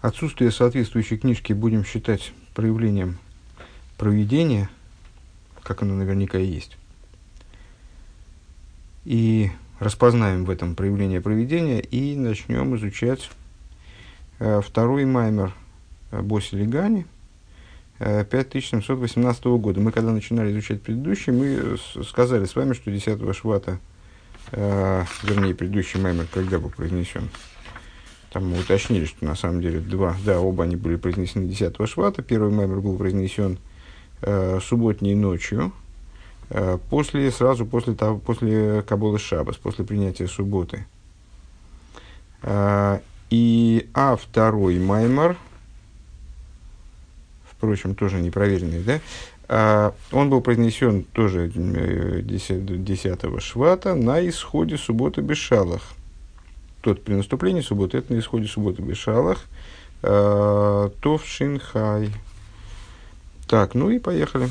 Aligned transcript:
Отсутствие 0.00 0.50
соответствующей 0.50 1.18
книжки 1.18 1.52
будем 1.52 1.84
считать 1.84 2.32
проявлением 2.54 3.18
проведения, 3.98 4.70
как 5.62 5.82
оно 5.82 5.94
наверняка 5.94 6.38
и 6.38 6.46
есть. 6.46 6.78
И 9.04 9.50
распознаем 9.78 10.46
в 10.46 10.50
этом 10.50 10.74
проявление 10.74 11.20
проведения 11.20 11.80
и 11.80 12.16
начнем 12.16 12.74
изучать 12.76 13.30
э, 14.38 14.62
второй 14.64 15.04
маймер 15.04 15.54
э, 16.12 16.22
Боси 16.22 16.54
Легани 16.54 17.04
э, 17.98 18.24
5718 18.24 19.44
года. 19.44 19.80
Мы 19.80 19.92
когда 19.92 20.12
начинали 20.12 20.50
изучать 20.50 20.80
предыдущий, 20.80 21.32
мы 21.32 21.76
сказали 22.04 22.46
с 22.46 22.56
вами, 22.56 22.72
что 22.72 22.90
10 22.90 23.36
швата, 23.36 23.78
э, 24.52 25.04
вернее, 25.24 25.54
предыдущий 25.54 26.00
маймер, 26.00 26.26
когда 26.32 26.58
был 26.58 26.70
произнесен, 26.70 27.28
там 28.32 28.48
мы 28.48 28.60
уточнили, 28.60 29.04
что 29.04 29.24
на 29.24 29.34
самом 29.34 29.60
деле 29.60 29.80
два, 29.80 30.16
да, 30.24 30.40
оба 30.40 30.64
они 30.64 30.76
были 30.76 30.96
произнесены 30.96 31.46
10 31.46 31.88
швата. 31.88 32.22
Первый 32.22 32.52
маймер 32.52 32.80
был 32.80 32.96
произнесен 32.96 33.58
э, 34.22 34.60
субботней 34.62 35.14
ночью, 35.14 35.72
Э, 36.50 36.78
после, 36.90 37.30
сразу 37.30 37.64
после, 37.64 37.94
того, 37.94 38.18
после 38.18 38.82
Кабола 38.82 39.18
Шабас, 39.18 39.56
после 39.56 39.84
принятия 39.84 40.26
субботы. 40.26 40.84
Э, 42.42 42.98
и, 43.30 43.88
а 43.94 44.16
второй 44.16 44.80
Маймар, 44.80 45.36
впрочем, 47.48 47.94
тоже 47.94 48.20
непроверенный, 48.20 48.82
да, 48.82 49.00
э, 49.48 49.92
он 50.10 50.28
был 50.28 50.40
произнесен 50.40 51.04
тоже 51.04 51.48
10, 51.48 52.84
10 52.84 53.42
швата 53.42 53.94
на 53.94 54.28
исходе 54.28 54.76
субботы 54.76 55.20
Бешалах. 55.20 55.92
Тот 56.80 57.02
при 57.02 57.14
наступлении 57.14 57.60
субботы, 57.60 57.98
это 57.98 58.14
на 58.14 58.18
исходе 58.18 58.46
субботы 58.46 58.82
Бешалах. 58.82 59.44
Тов 60.00 61.26
Шинхай. 61.26 62.10
Так, 63.46 63.74
ну 63.74 63.90
и 63.90 63.98
поехали. 63.98 64.48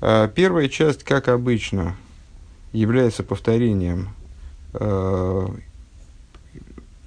А, 0.00 0.28
первая 0.28 0.68
часть, 0.68 1.04
как 1.04 1.28
обычно, 1.28 1.96
является 2.72 3.22
повторением 3.22 4.08
э, 4.74 5.48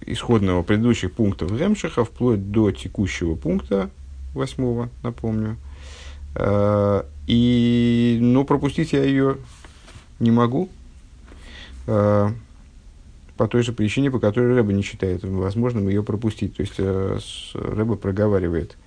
исходного 0.06 0.64
предыдущих 0.64 1.14
пунктов 1.14 1.52
Ремшиха 1.52 2.06
вплоть 2.06 2.52
до 2.52 2.72
текущего 2.72 3.36
пункта, 3.36 3.90
восьмого, 4.34 4.90
напомню. 5.02 5.58
Э, 6.36 7.04
и, 7.28 8.18
но 8.22 8.44
пропустить 8.44 8.94
я 8.94 9.04
ее 9.04 9.38
не 10.20 10.32
могу, 10.32 10.70
э, 11.88 12.32
по 13.38 13.48
той 13.48 13.64
же 13.64 13.74
причине, 13.74 14.12
по 14.12 14.20
которой 14.20 14.56
Рэба 14.56 14.74
не 14.74 14.84
считает 14.84 15.24
возможным 15.24 15.88
ее 15.88 16.04
пропустить. 16.04 16.56
То 16.58 16.62
есть 16.62 16.76
э, 16.78 17.20
Рэба 17.54 17.96
проговаривает, 17.96 18.78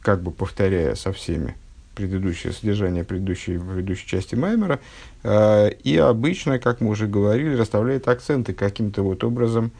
как 0.00 0.22
бы 0.22 0.30
повторяя 0.30 0.94
со 0.94 1.12
всеми 1.12 1.56
предыдущее 1.94 2.52
содержание 2.52 3.04
предыдущей, 3.04 3.58
предыдущей 3.58 4.06
части 4.06 4.34
Маймера, 4.34 4.80
э, 5.22 5.70
и 5.82 5.96
обычно, 5.96 6.58
как 6.58 6.80
мы 6.80 6.90
уже 6.90 7.06
говорили, 7.06 7.54
расставляет 7.56 8.08
акценты 8.08 8.52
каким-то 8.52 9.02
вот 9.02 9.24
образом, 9.24 9.70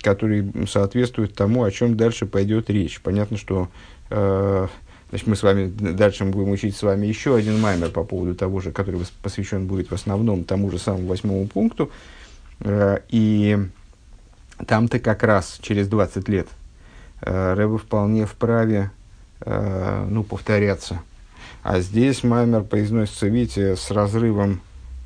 который 0.00 0.50
соответствует 0.66 1.34
тому, 1.34 1.64
о 1.64 1.70
чем 1.70 1.96
дальше 1.96 2.26
пойдет 2.26 2.70
речь. 2.70 3.00
Понятно, 3.00 3.36
что 3.36 3.68
э, 4.10 4.66
значит, 5.10 5.26
мы 5.26 5.36
с 5.36 5.42
вами 5.42 5.66
дальше 5.66 6.24
мы 6.24 6.30
будем 6.30 6.50
учить 6.50 6.76
с 6.76 6.82
вами 6.82 7.06
еще 7.06 7.36
один 7.36 7.60
Маймер 7.60 7.90
по 7.90 8.04
поводу 8.04 8.34
того 8.34 8.60
же, 8.60 8.72
который 8.72 9.00
посвящен 9.22 9.66
будет 9.66 9.90
в 9.90 9.94
основном 9.94 10.44
тому 10.44 10.70
же 10.70 10.78
самому 10.78 11.06
восьмому 11.06 11.46
пункту, 11.46 11.90
и 12.64 13.58
там-то 14.66 14.98
как 14.98 15.22
раз 15.22 15.58
через 15.62 15.88
20 15.88 16.28
лет 16.28 16.48
э, 17.22 17.54
Рэбе 17.54 17.78
вполне 17.78 18.26
вправе 18.26 18.90
э, 19.40 20.06
ну, 20.08 20.22
повторяться– 20.22 21.00
а 21.62 21.80
здесь 21.80 22.24
Маймер 22.24 22.62
произносится, 22.62 23.26
видите, 23.26 23.76
с 23.76 23.90
разрывом, 23.90 24.60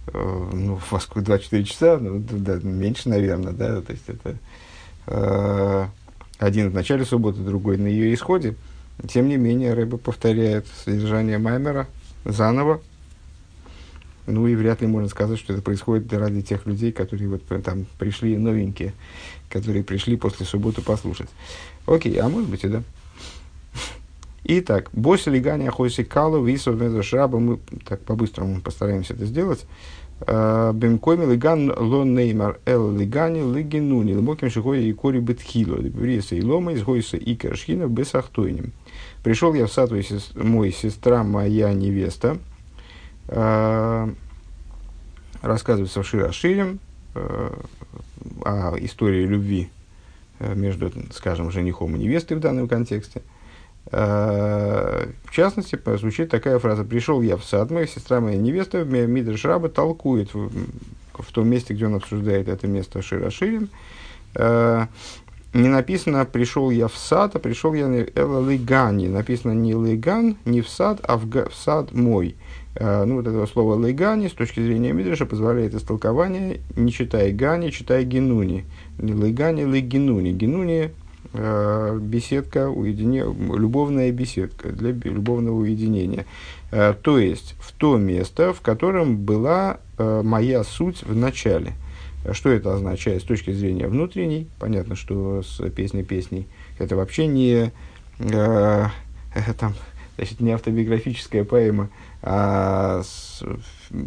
э, 0.06 0.50
ну, 0.52 0.78
во 0.90 1.00
сколько, 1.00 1.22
24 1.22 1.64
часа, 1.64 1.98
ну, 1.98 2.22
да, 2.30 2.60
меньше, 2.62 3.08
наверное, 3.08 3.52
да, 3.52 3.80
то 3.80 3.92
есть 3.92 4.04
это 4.06 4.36
э, 5.06 5.86
один 6.38 6.70
в 6.70 6.74
начале 6.74 7.04
субботы, 7.04 7.40
другой 7.40 7.76
на 7.76 7.88
ее 7.88 8.14
исходе. 8.14 8.54
Тем 9.08 9.28
не 9.28 9.36
менее, 9.36 9.74
Рэба 9.74 9.98
повторяет 9.98 10.66
содержание 10.84 11.38
Маймера 11.38 11.88
заново. 12.24 12.80
Ну 14.26 14.46
и 14.46 14.54
вряд 14.54 14.80
ли 14.80 14.86
можно 14.86 15.08
сказать, 15.08 15.38
что 15.38 15.52
это 15.52 15.62
происходит 15.62 16.12
ради 16.12 16.42
тех 16.42 16.66
людей, 16.66 16.92
которые 16.92 17.28
вот 17.28 17.42
там 17.62 17.86
пришли 17.98 18.36
новенькие, 18.36 18.94
которые 19.50 19.84
пришли 19.84 20.16
после 20.16 20.46
субботы 20.46 20.80
послушать. 20.80 21.28
Окей, 21.86 22.16
а 22.16 22.28
может 22.28 22.48
быть 22.48 22.64
и 22.64 22.68
да. 22.68 22.82
Итак, 24.46 24.90
Боси 24.92 25.30
Лигани 25.30 25.66
Ахойси 25.66 26.04
Калу 26.04 26.44
Висов 26.44 26.78
Шраба, 27.04 27.38
мы 27.38 27.58
так 27.86 28.00
по-быстрому 28.00 28.60
постараемся 28.60 29.14
это 29.14 29.24
сделать. 29.24 29.64
Э, 30.26 30.72
Бемкоми 30.74 31.30
Лиган 31.30 31.72
Лон 31.76 32.14
Неймар 32.14 32.60
Эл 32.66 32.94
Лигани 32.96 33.40
Лигинуни 33.40 34.14
Лмоким 34.14 34.50
Шихоя 34.50 34.80
и 34.80 34.92
Кори 34.92 35.18
Бетхило 35.18 35.76
Бриеса 35.76 36.36
и 36.36 36.42
Лома 36.42 36.72
из 36.72 36.82
Гойса 36.82 37.16
и 37.16 37.34
Кершхина 37.34 37.88
Бесахтойним. 37.88 38.72
Пришел 39.22 39.54
я 39.54 39.66
в 39.66 39.72
сад 39.72 39.90
мой 40.34 40.72
сестра, 40.72 41.24
моя 41.24 41.72
невеста, 41.72 42.38
рассказывается 45.42 46.02
в 46.02 46.06
Широширем 46.06 46.78
э, 47.14 47.50
о 48.44 48.74
истории 48.78 49.26
любви 49.26 49.70
между, 50.40 50.92
скажем, 51.12 51.50
женихом 51.50 51.96
и 51.96 51.98
невестой 51.98 52.36
в 52.36 52.40
данном 52.40 52.68
контексте– 52.68 53.22
Э, 53.92 55.06
в 55.24 55.30
частности, 55.30 55.78
звучит 55.98 56.30
такая 56.30 56.58
фраза 56.58 56.84
«Пришел 56.84 57.20
я 57.20 57.36
в 57.36 57.44
сад, 57.44 57.70
моя 57.70 57.86
сестра, 57.86 58.20
моя 58.20 58.38
невеста, 58.38 58.84
Мидрш 58.84 59.44
Раба 59.44 59.68
толкует 59.68 60.32
в, 60.34 60.50
в 61.12 61.32
том 61.32 61.48
месте, 61.48 61.74
где 61.74 61.86
он 61.86 61.96
обсуждает 61.96 62.48
это 62.48 62.66
место 62.66 63.02
Широширин. 63.02 63.68
Э, 64.34 64.86
не 65.52 65.68
написано 65.68 66.24
«пришел 66.24 66.70
я 66.70 66.88
в 66.88 66.96
сад», 66.96 67.36
а 67.36 67.38
«пришел 67.38 67.74
я 67.74 67.86
Эла 68.14 68.48
Лигани». 68.48 69.08
Написано 69.08 69.52
не 69.52 69.74
Лиган, 69.74 70.36
не 70.44 70.62
в 70.62 70.68
сад, 70.68 71.00
а 71.02 71.16
в, 71.16 71.26
в 71.26 71.54
сад 71.54 71.92
мой. 71.92 72.36
Э, 72.76 73.04
ну, 73.04 73.16
вот 73.16 73.26
этого 73.26 73.46
слова 73.46 73.84
Лигани 73.84 74.28
с 74.28 74.32
точки 74.32 74.60
зрения 74.60 74.92
Мидриша 74.92 75.26
позволяет 75.26 75.74
истолкование 75.74 76.60
не 76.76 76.92
читая 76.92 77.32
Гани, 77.32 77.70
читая 77.70 78.04
Генуни. 78.04 78.64
Лигани, 78.98 79.64
Лигенуни. 79.64 80.32
Генуни 80.32 80.92
Э, 81.36 81.98
беседка, 82.00 82.70
уедине, 82.70 83.24
любовная 83.24 84.12
беседка 84.12 84.68
для 84.70 84.92
любовного 84.92 85.56
уединения. 85.56 86.26
Э, 86.70 86.94
то 86.94 87.18
есть 87.18 87.56
в 87.58 87.72
то 87.72 87.96
место, 87.96 88.52
в 88.52 88.60
котором 88.60 89.16
была 89.16 89.78
моя 89.96 90.64
суть 90.64 91.04
в 91.04 91.14
начале. 91.14 91.74
Что 92.32 92.50
это 92.50 92.74
означает 92.74 93.22
с 93.22 93.24
точки 93.24 93.52
зрения 93.52 93.86
внутренней? 93.86 94.48
Понятно, 94.58 94.96
что 94.96 95.42
с 95.42 95.58
песней 95.70 96.02
песней 96.02 96.48
это 96.78 96.96
вообще 96.96 97.26
не, 97.26 97.72
э, 98.18 98.84
там, 99.58 99.74
значит, 100.16 100.40
не 100.40 100.52
автобиографическая 100.52 101.44
поэма, 101.44 101.90
а 102.22 103.02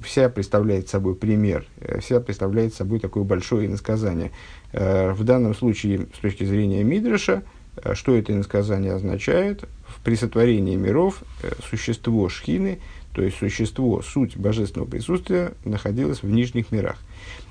вся 0.04 0.30
представляет 0.30 0.90
собой 0.90 1.16
пример, 1.16 1.66
вся 2.00 2.20
представляет 2.20 2.74
собой 2.74 3.00
такое 3.00 3.24
большое 3.24 3.68
иносказание. 3.68 4.32
Э, 4.74 5.12
в 5.12 5.24
данном 5.24 5.56
случае, 5.56 6.08
с 6.16 6.20
точки 6.20 6.44
зрения 6.44 6.84
Мидраша, 6.84 7.44
э, 7.78 7.94
что 7.94 8.16
это 8.16 8.34
иносказание 8.34 8.94
означает? 8.94 9.66
При 10.04 10.16
сотворении 10.16 10.76
миров 10.76 11.24
э, 11.44 11.52
существо 11.70 12.30
шхины, 12.30 12.80
то 13.14 13.22
есть 13.22 13.38
существо, 13.38 14.02
суть 14.02 14.38
божественного 14.38 14.90
присутствия, 14.90 15.54
находилось 15.64 16.22
в 16.22 16.30
нижних 16.30 16.72
мирах. 16.72 16.98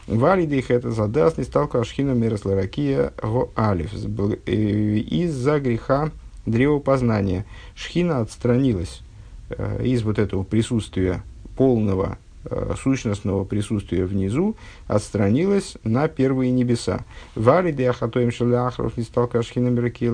Валидих 0.06 0.70
это 0.70 0.92
задаст 0.92 1.38
не 1.38 1.44
сталка 1.44 1.82
шхина 1.82 2.12
миросларакия 2.12 3.12
го 3.20 3.50
алиф. 3.56 3.92
Из-за 3.92 5.58
греха 5.58 6.12
древопознания 6.46 7.44
шхина 7.74 8.20
отстранилась 8.20 9.02
из 9.80 10.02
вот 10.02 10.18
этого 10.18 10.42
присутствия 10.42 11.22
полного 11.56 12.18
Э, 12.48 12.74
сущностного 12.80 13.44
присутствия 13.44 14.04
внизу 14.04 14.56
отстранилась 14.86 15.76
на 15.82 16.06
первые 16.06 16.52
небеса. 16.52 17.00
Вали 17.34 17.72
диахатоим 17.72 18.30
шаляхров 18.30 18.96
не 18.96 19.02
стал 19.02 19.26
кашхином 19.26 19.78
раки, 19.78 20.04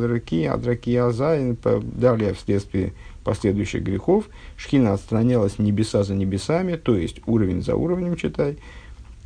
адраки 0.47 0.97
азайн. 0.97 1.59
Далее, 1.83 2.33
вследствие 2.33 2.95
последующих 3.23 3.83
грехов, 3.83 4.29
шхина 4.57 4.95
отстранялась 4.95 5.59
небеса 5.59 6.05
за 6.05 6.15
небесами, 6.15 6.77
то 6.77 6.97
есть 6.97 7.21
уровень 7.27 7.63
за 7.63 7.77
уровнем, 7.77 8.17
читай, 8.17 8.53
э, 8.53 8.57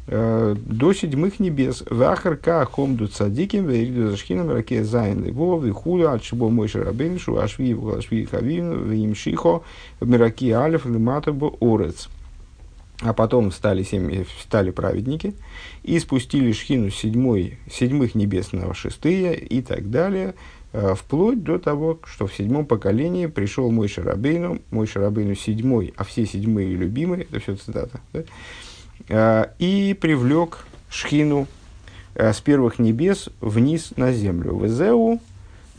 до 0.06 0.92
седьмых 0.92 1.40
небес. 1.40 1.82
Вахарка 1.90 2.64
хомду 2.64 3.08
цадиким, 3.08 3.66
вейриду 3.66 4.10
за 4.10 4.16
шхином 4.16 4.50
раке 4.50 4.84
зайн 4.84 5.24
лево, 5.24 5.60
вихуля, 5.60 6.12
отшибо 6.12 6.48
мой 6.48 6.68
шарабиншу, 6.68 7.38
ашви, 7.38 7.76
ашви 7.96 8.24
хавин, 8.24 8.88
вимшихо, 8.88 9.62
мираки 10.00 10.50
алиф, 10.50 10.86
лиматабо 10.86 11.56
орец. 11.60 12.08
А 13.02 13.12
потом 13.12 13.52
стали, 13.52 13.82
семь, 13.82 14.24
стали 14.40 14.70
праведники 14.70 15.34
и 15.82 15.98
спустили 15.98 16.52
шхину 16.52 16.90
седьмой, 16.90 17.58
седьмых 17.70 18.14
небес 18.14 18.52
на 18.52 18.72
шестые 18.72 19.36
и 19.36 19.60
так 19.60 19.90
далее. 19.90 20.34
вплоть 20.94 21.42
до 21.42 21.58
того, 21.58 21.98
что 22.04 22.26
в 22.26 22.34
седьмом 22.34 22.66
поколении 22.66 23.26
пришел 23.26 23.70
мой 23.70 23.88
Шарабейну, 23.88 24.60
мой 24.70 24.86
Шарабейну 24.86 25.34
седьмой, 25.34 25.94
а 25.96 26.04
все 26.04 26.26
седьмые 26.26 26.74
любимые, 26.74 27.22
это 27.22 27.40
все 27.40 27.56
цитата, 27.56 28.00
да? 28.12 28.24
И 29.08 29.96
привлек 30.00 30.66
Шхину 30.90 31.46
с 32.14 32.40
первых 32.40 32.78
небес 32.78 33.28
вниз 33.40 33.92
на 33.96 34.12
землю. 34.12 34.58
Везеу 34.58 35.20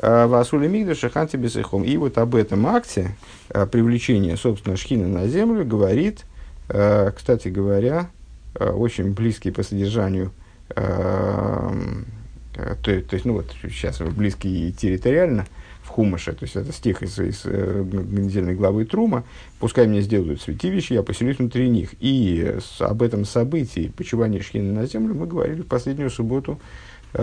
Васули 0.02 0.68
Мигда 0.68 0.96
Шаханти 0.96 1.36
Бесехом. 1.36 1.84
И 1.84 1.98
вот 1.98 2.18
об 2.18 2.36
этом 2.36 2.68
акте 2.68 3.16
привлечения, 3.72 4.38
собственно, 4.38 4.78
Шхины 4.78 5.08
на 5.08 5.28
землю 5.28 5.66
говорит, 5.66 6.26
кстати 6.68 7.48
говоря, 7.48 8.10
очень 8.60 9.14
близкий 9.14 9.52
по 9.52 9.64
содержанию 9.64 10.32
Э, 12.58 12.76
то, 12.82 13.02
то 13.02 13.14
есть, 13.14 13.26
ну 13.26 13.34
вот 13.34 13.54
сейчас 13.62 14.00
близкий 14.00 14.74
территориально, 14.74 15.46
в 15.98 16.00
Хумаше, 16.00 16.34
то 16.34 16.44
есть 16.44 16.56
это 16.56 16.72
стих 16.72 17.02
из, 17.02 17.18
из 17.18 17.42
э, 17.46 17.84
недельной 17.92 18.54
главы 18.54 18.86
Трума, 18.86 19.24
пускай 19.60 19.88
мне 19.88 20.02
сделают 20.02 20.42
святилище, 20.42 20.94
я 20.94 21.04
поселюсь 21.04 21.40
внутри 21.40 21.70
них. 21.70 21.96
И 22.00 22.56
об 22.80 23.02
этом 23.02 23.26
событии 23.26 23.92
почивания 23.96 24.42
Шхины 24.42 24.72
на 24.74 24.86
землю 24.86 25.16
мы 25.16 25.26
говорили 25.26 25.62
в 25.62 25.68
последнюю 25.68 26.10
субботу 26.10 26.60
э, 27.14 27.22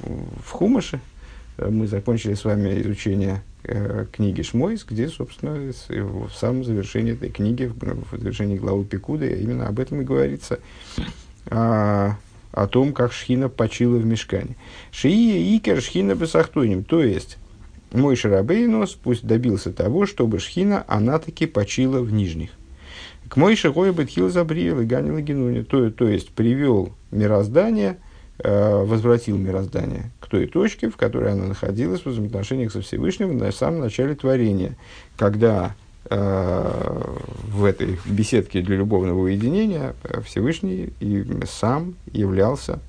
в, 0.00 0.50
Хумаше. 0.50 1.00
Мы 1.58 1.86
закончили 1.86 2.34
с 2.34 2.44
вами 2.44 2.82
изучение 2.82 3.42
э, 3.62 4.06
книги 4.10 4.42
Шмойс, 4.42 4.84
где, 4.84 5.08
собственно, 5.08 5.72
в 5.88 6.30
самом 6.30 6.64
завершении 6.64 7.12
этой 7.12 7.30
книги, 7.30 7.64
в, 7.64 7.76
в 7.76 8.18
завершении 8.18 8.58
главы 8.58 8.84
Пикуда, 8.84 9.26
именно 9.26 9.68
об 9.68 9.78
этом 9.78 10.00
и 10.00 10.04
говорится. 10.04 10.58
А, 11.48 12.16
о 12.56 12.66
том, 12.66 12.94
как 12.94 13.12
Шхина 13.12 13.50
почила 13.50 13.98
в 13.98 14.06
мешкане. 14.06 14.56
Шиия 14.90 15.56
икер 15.56 15.82
Шхина 15.82 16.14
бесахтоним, 16.14 16.84
то 16.84 17.02
есть 17.02 17.36
мой 17.92 18.16
Шарабейнос 18.16 18.94
пусть 18.94 19.26
добился 19.26 19.74
того, 19.74 20.06
чтобы 20.06 20.38
Шхина, 20.38 20.82
она 20.88 21.18
таки 21.18 21.44
почила 21.44 22.00
в 22.00 22.10
нижних. 22.14 22.50
К 23.28 23.36
мой 23.36 23.56
Шихой 23.56 23.92
Бетхил 23.92 24.30
Забриел 24.30 24.80
и 24.80 24.86
Ганил 24.86 25.18
Генуни, 25.18 25.62
то, 25.64 25.90
то 25.90 26.08
есть 26.08 26.30
привел 26.30 26.94
мироздание, 27.10 27.98
э, 28.38 28.84
возвратил 28.84 29.36
мироздание 29.36 30.10
к 30.18 30.26
той 30.26 30.46
точке, 30.46 30.88
в 30.88 30.96
которой 30.96 31.32
она 31.32 31.44
находилась 31.44 32.00
в 32.00 32.06
взаимоотношениях 32.06 32.72
со 32.72 32.80
Всевышним 32.80 33.36
на 33.36 33.52
самом 33.52 33.80
начале 33.80 34.14
творения, 34.14 34.76
когда 35.18 35.74
в 36.08 37.64
этой 37.64 37.98
беседке 38.04 38.60
для 38.60 38.76
любовного 38.76 39.20
уединения 39.20 39.94
Всевышний 40.24 40.92
и 41.00 41.24
сам 41.46 41.94
являлся, 42.12 42.80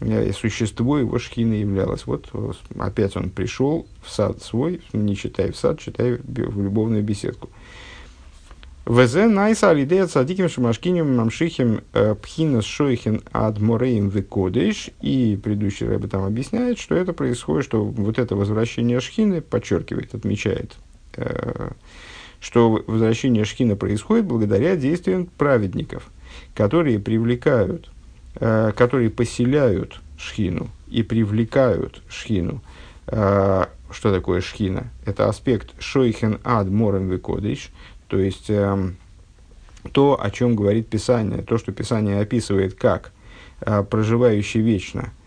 э, 0.00 0.28
и 0.28 0.32
существо 0.32 0.98
его 0.98 1.18
шхины 1.18 1.54
являлось. 1.54 2.06
Вот 2.06 2.30
опять 2.78 3.16
он 3.16 3.30
пришел 3.30 3.86
в 4.02 4.10
сад 4.10 4.42
свой, 4.42 4.80
не 4.92 5.16
читая 5.16 5.52
в 5.52 5.56
сад, 5.56 5.78
читая 5.78 6.18
в 6.22 6.62
любовную 6.62 7.02
беседку. 7.02 7.48
ВЗ 8.88 9.14
найса 9.28 9.68
алидея 9.68 10.06
цадиким 10.06 10.48
шамашкинем 10.48 11.14
мамшихим 11.14 11.82
э, 11.92 12.14
пхинас 12.14 12.64
шойхин 12.64 13.20
ад 13.34 13.60
мореем 13.60 14.08
векодеш. 14.08 14.88
И 15.02 15.38
предыдущий 15.42 15.86
рэб 15.86 16.08
там 16.08 16.24
объясняет, 16.24 16.78
что 16.78 16.94
это 16.94 17.12
происходит, 17.12 17.66
что 17.66 17.84
вот 17.84 18.18
это 18.18 18.34
возвращение 18.34 19.00
шхины 19.00 19.42
подчеркивает, 19.42 20.14
отмечает, 20.14 20.72
что 22.40 22.82
возвращение 22.86 23.44
Шхина 23.44 23.76
происходит 23.76 24.26
благодаря 24.26 24.76
действиям 24.76 25.26
праведников, 25.26 26.10
которые 26.54 26.98
привлекают, 26.98 27.90
э, 28.36 28.72
которые 28.76 29.10
поселяют 29.10 30.00
Шхину 30.18 30.68
и 30.88 31.02
привлекают 31.02 32.02
Шхину. 32.08 32.60
Э, 33.06 33.66
что 33.90 34.12
такое 34.12 34.40
Шхина? 34.40 34.90
Это 35.04 35.28
аспект 35.28 35.74
Шойхен 35.80 36.40
ад 36.44 36.68
морем 36.68 37.08
векодиш, 37.08 37.70
то 38.06 38.18
есть 38.18 38.50
э, 38.50 38.90
то, 39.92 40.18
о 40.22 40.30
чем 40.30 40.54
говорит 40.56 40.88
Писание, 40.88 41.42
то, 41.42 41.58
что 41.58 41.72
Писание 41.72 42.20
описывает 42.20 42.74
как 42.74 43.12
э, 43.60 43.82
проживающий 43.82 44.60
вечно– 44.60 45.12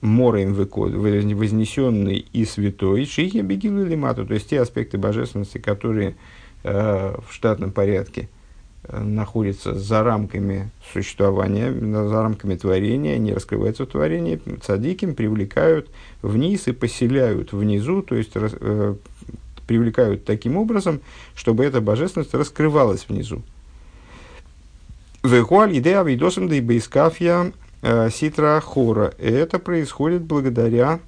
морем 0.00 0.54
вознесенный 0.54 2.26
и 2.32 2.44
святой, 2.44 3.06
шихи 3.06 3.40
бегилу 3.40 3.84
лимату, 3.84 4.26
то 4.26 4.34
есть 4.34 4.50
те 4.50 4.60
аспекты 4.60 4.98
божественности, 4.98 5.58
которые 5.58 6.16
э, 6.64 7.16
в 7.26 7.32
штатном 7.32 7.70
порядке 7.70 8.28
э, 8.84 9.02
находятся 9.02 9.74
за 9.74 10.02
рамками 10.02 10.70
существования, 10.92 11.72
за 11.72 12.22
рамками 12.22 12.56
творения, 12.56 13.16
не 13.18 13.32
раскрываются 13.32 13.84
в 13.84 13.88
творении, 13.88 14.40
цадиким 14.62 15.14
привлекают 15.14 15.88
вниз 16.22 16.68
и 16.68 16.72
поселяют 16.72 17.52
внизу, 17.52 18.02
то 18.02 18.14
есть 18.14 18.36
рас, 18.36 18.52
э, 18.60 18.94
привлекают 19.66 20.24
таким 20.24 20.56
образом, 20.56 21.00
чтобы 21.34 21.64
эта 21.64 21.80
божественность 21.80 22.34
раскрывалась 22.34 23.06
внизу. 23.08 23.42
Вехуаль 25.22 25.76
идея 25.78 26.02
видосом 26.02 26.48
да 26.48 26.54
и 26.54 26.60
ситра 27.82 28.60
хора. 28.60 29.12
Это 29.18 29.58
происходит 29.58 30.22
благодаря 30.22 31.00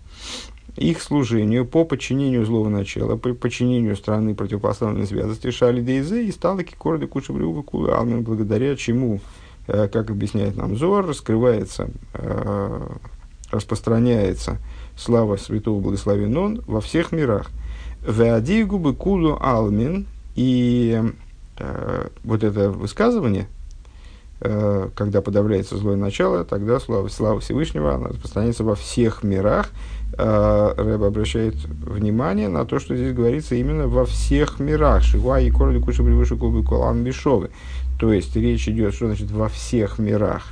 их 0.79 1.03
служению 1.03 1.67
по 1.67 1.85
подчинению 1.85 2.47
злого 2.47 2.69
начала, 2.69 3.17
по 3.17 3.35
подчинению 3.35 3.97
страны 3.97 4.35
противопоставленной 4.35 5.06
связности 5.06 5.50
Шали 5.50 5.81
Дейзе 5.81 6.25
и 6.25 6.32
стала 6.32 6.62
Кикорды 6.62 7.06
Кушабрюга 7.06 7.62
Кулы 7.62 7.93
Алмен, 7.93 8.23
благодаря 8.23 8.76
чему, 8.76 9.20
э, 9.67 9.88
как 9.88 10.11
объясняет 10.11 10.56
нам 10.56 10.76
Зор, 10.76 11.06
раскрывается, 11.06 11.91
э, 12.15 12.88
распространяется 13.50 14.59
слава 14.97 15.37
святого 15.37 15.81
благословен 15.81 16.62
во 16.67 16.81
всех 16.81 17.12
мирах. 17.12 17.50
Веадигубы 18.06 18.94
Кулу 18.94 19.38
Алмен 19.41 20.06
и 20.37 21.03
вот 22.23 22.44
это 22.44 22.71
высказывание– 22.71 23.49
Э, 23.58 23.58
когда 24.40 25.20
подавляется 25.20 25.76
злое 25.76 25.96
начало, 25.96 26.44
тогда 26.44 26.79
слава, 26.79 27.08
слава 27.08 27.40
Всевышнего, 27.40 27.94
она 27.94 28.08
распространяется 28.08 28.62
во 28.62 28.76
всех 28.76 29.25
мирах. 29.25 29.70
Э, 30.17 30.75
Рэб 30.76 31.02
обращает 31.02 31.55
внимание 31.55 32.49
на 32.49 32.64
то, 32.64 32.79
что 32.79 32.96
здесь 32.96 33.12
говорится 33.12 33.56
именно 33.56 33.88
во 33.88 34.06
всех 34.06 34.58
мирах. 34.58 35.02
Шива 35.02 35.40
и 35.40 35.50
короли 35.50 35.81
куши 35.81 36.02
превыше 36.02 36.37
кубы 36.37 36.64
колан 36.64 37.05
бешовы. 37.05 37.50
То 37.99 38.12
есть 38.12 38.35
речь 38.37 38.69
идет, 38.69 38.94
что 38.94 39.06
значит 39.06 39.31
во 39.31 39.49
всех 39.49 39.99
мирах. 39.99 40.46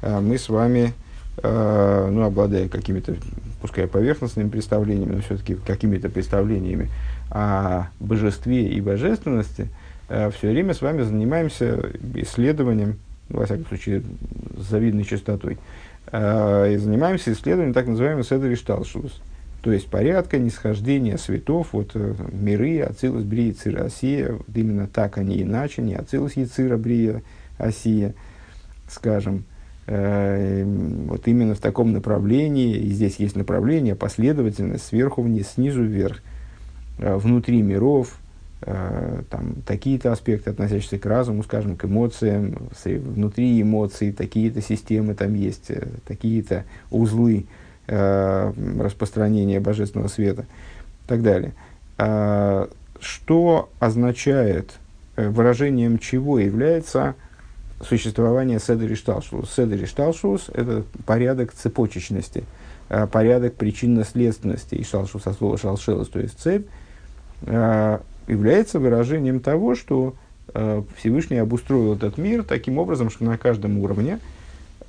Э, 0.00 0.20
мы 0.20 0.38
с 0.38 0.48
вами, 0.48 0.94
ну, 1.42 2.24
обладая 2.24 2.68
какими-то, 2.68 3.16
пускай 3.62 3.86
поверхностными 3.86 4.50
представлениями, 4.50 5.14
но 5.14 5.22
все-таки 5.22 5.54
какими-то 5.54 6.10
представлениями 6.10 6.90
о 7.30 7.86
божестве 8.00 8.68
и 8.68 8.80
божественности, 8.82 9.70
все 10.08 10.50
время 10.50 10.74
с 10.74 10.82
вами 10.82 11.02
занимаемся 11.02 11.90
исследованием 12.16 12.98
во 13.28 13.44
всяком 13.44 13.66
случае, 13.66 14.02
с 14.56 14.70
завидной 14.70 15.04
частотой, 15.04 15.58
э, 16.10 16.74
и 16.74 16.76
занимаемся 16.76 17.32
исследованием 17.32 17.74
так 17.74 17.86
называемого 17.86 18.24
Седри 18.24 18.54
Шталшус, 18.54 19.20
то 19.62 19.70
есть 19.70 19.88
порядка 19.88 20.38
нисхождения 20.38 21.16
светов, 21.18 21.68
вот 21.72 21.92
э, 21.94 22.14
миры, 22.32 22.80
Ацилус, 22.80 23.22
Брия, 23.22 23.52
Цира, 23.52 23.84
Осия, 23.84 24.32
вот 24.32 24.46
именно 24.52 24.88
так, 24.88 25.18
а 25.18 25.22
не 25.22 25.42
иначе, 25.42 25.82
не 25.82 25.94
Ацилус, 25.94 26.32
Яцира, 26.34 26.76
Брия, 26.76 27.22
Осия, 27.58 28.14
скажем, 28.88 29.44
э, 29.86 30.64
вот 30.64 31.28
именно 31.28 31.54
в 31.54 31.60
таком 31.60 31.92
направлении, 31.92 32.76
и 32.76 32.90
здесь 32.90 33.16
есть 33.16 33.36
направление, 33.36 33.94
последовательность, 33.94 34.86
сверху 34.86 35.22
вниз, 35.22 35.50
снизу 35.54 35.84
вверх, 35.84 36.22
э, 36.98 37.14
внутри 37.14 37.62
миров, 37.62 38.18
там, 38.64 39.56
такие-то 39.66 40.12
аспекты, 40.12 40.50
относящиеся 40.50 40.98
к 40.98 41.06
разуму, 41.06 41.42
скажем, 41.42 41.76
к 41.76 41.84
эмоциям, 41.84 42.68
внутри 42.84 43.60
эмоций 43.60 44.12
такие-то 44.12 44.62
системы 44.62 45.14
там 45.14 45.34
есть, 45.34 45.70
э, 45.70 45.88
такие-то 46.06 46.64
узлы 46.90 47.46
э, 47.88 48.52
распространения 48.78 49.58
божественного 49.58 50.08
света 50.08 50.42
и 51.04 51.08
так 51.08 51.22
далее. 51.22 51.54
Э, 51.98 52.68
что 53.00 53.68
означает, 53.80 54.74
э, 55.16 55.28
выражением 55.28 55.98
чего 55.98 56.38
является 56.38 57.16
существование 57.80 58.60
Седери 58.60 58.94
Шталшус? 58.94 59.52
Седери 59.52 59.86
Шталшус– 59.86 60.50
это 60.54 60.84
порядок 61.04 61.52
цепочечности, 61.52 62.44
э, 62.90 63.08
порядок 63.08 63.54
причинно-следственности, 63.54 64.76
и 64.76 64.84
Шталшус 64.84 65.26
от 65.26 65.36
слова 65.36 65.58
Шалшелос, 65.58 66.08
то 66.08 66.20
есть 66.20 66.38
цепь, 66.38 66.66
является 68.26 68.78
выражением 68.78 69.40
того, 69.40 69.74
что 69.74 70.14
э, 70.54 70.82
Всевышний 70.96 71.38
обустроил 71.38 71.94
этот 71.94 72.18
мир 72.18 72.44
таким 72.44 72.78
образом, 72.78 73.10
что 73.10 73.24
на 73.24 73.38
каждом 73.38 73.78
уровне 73.78 74.18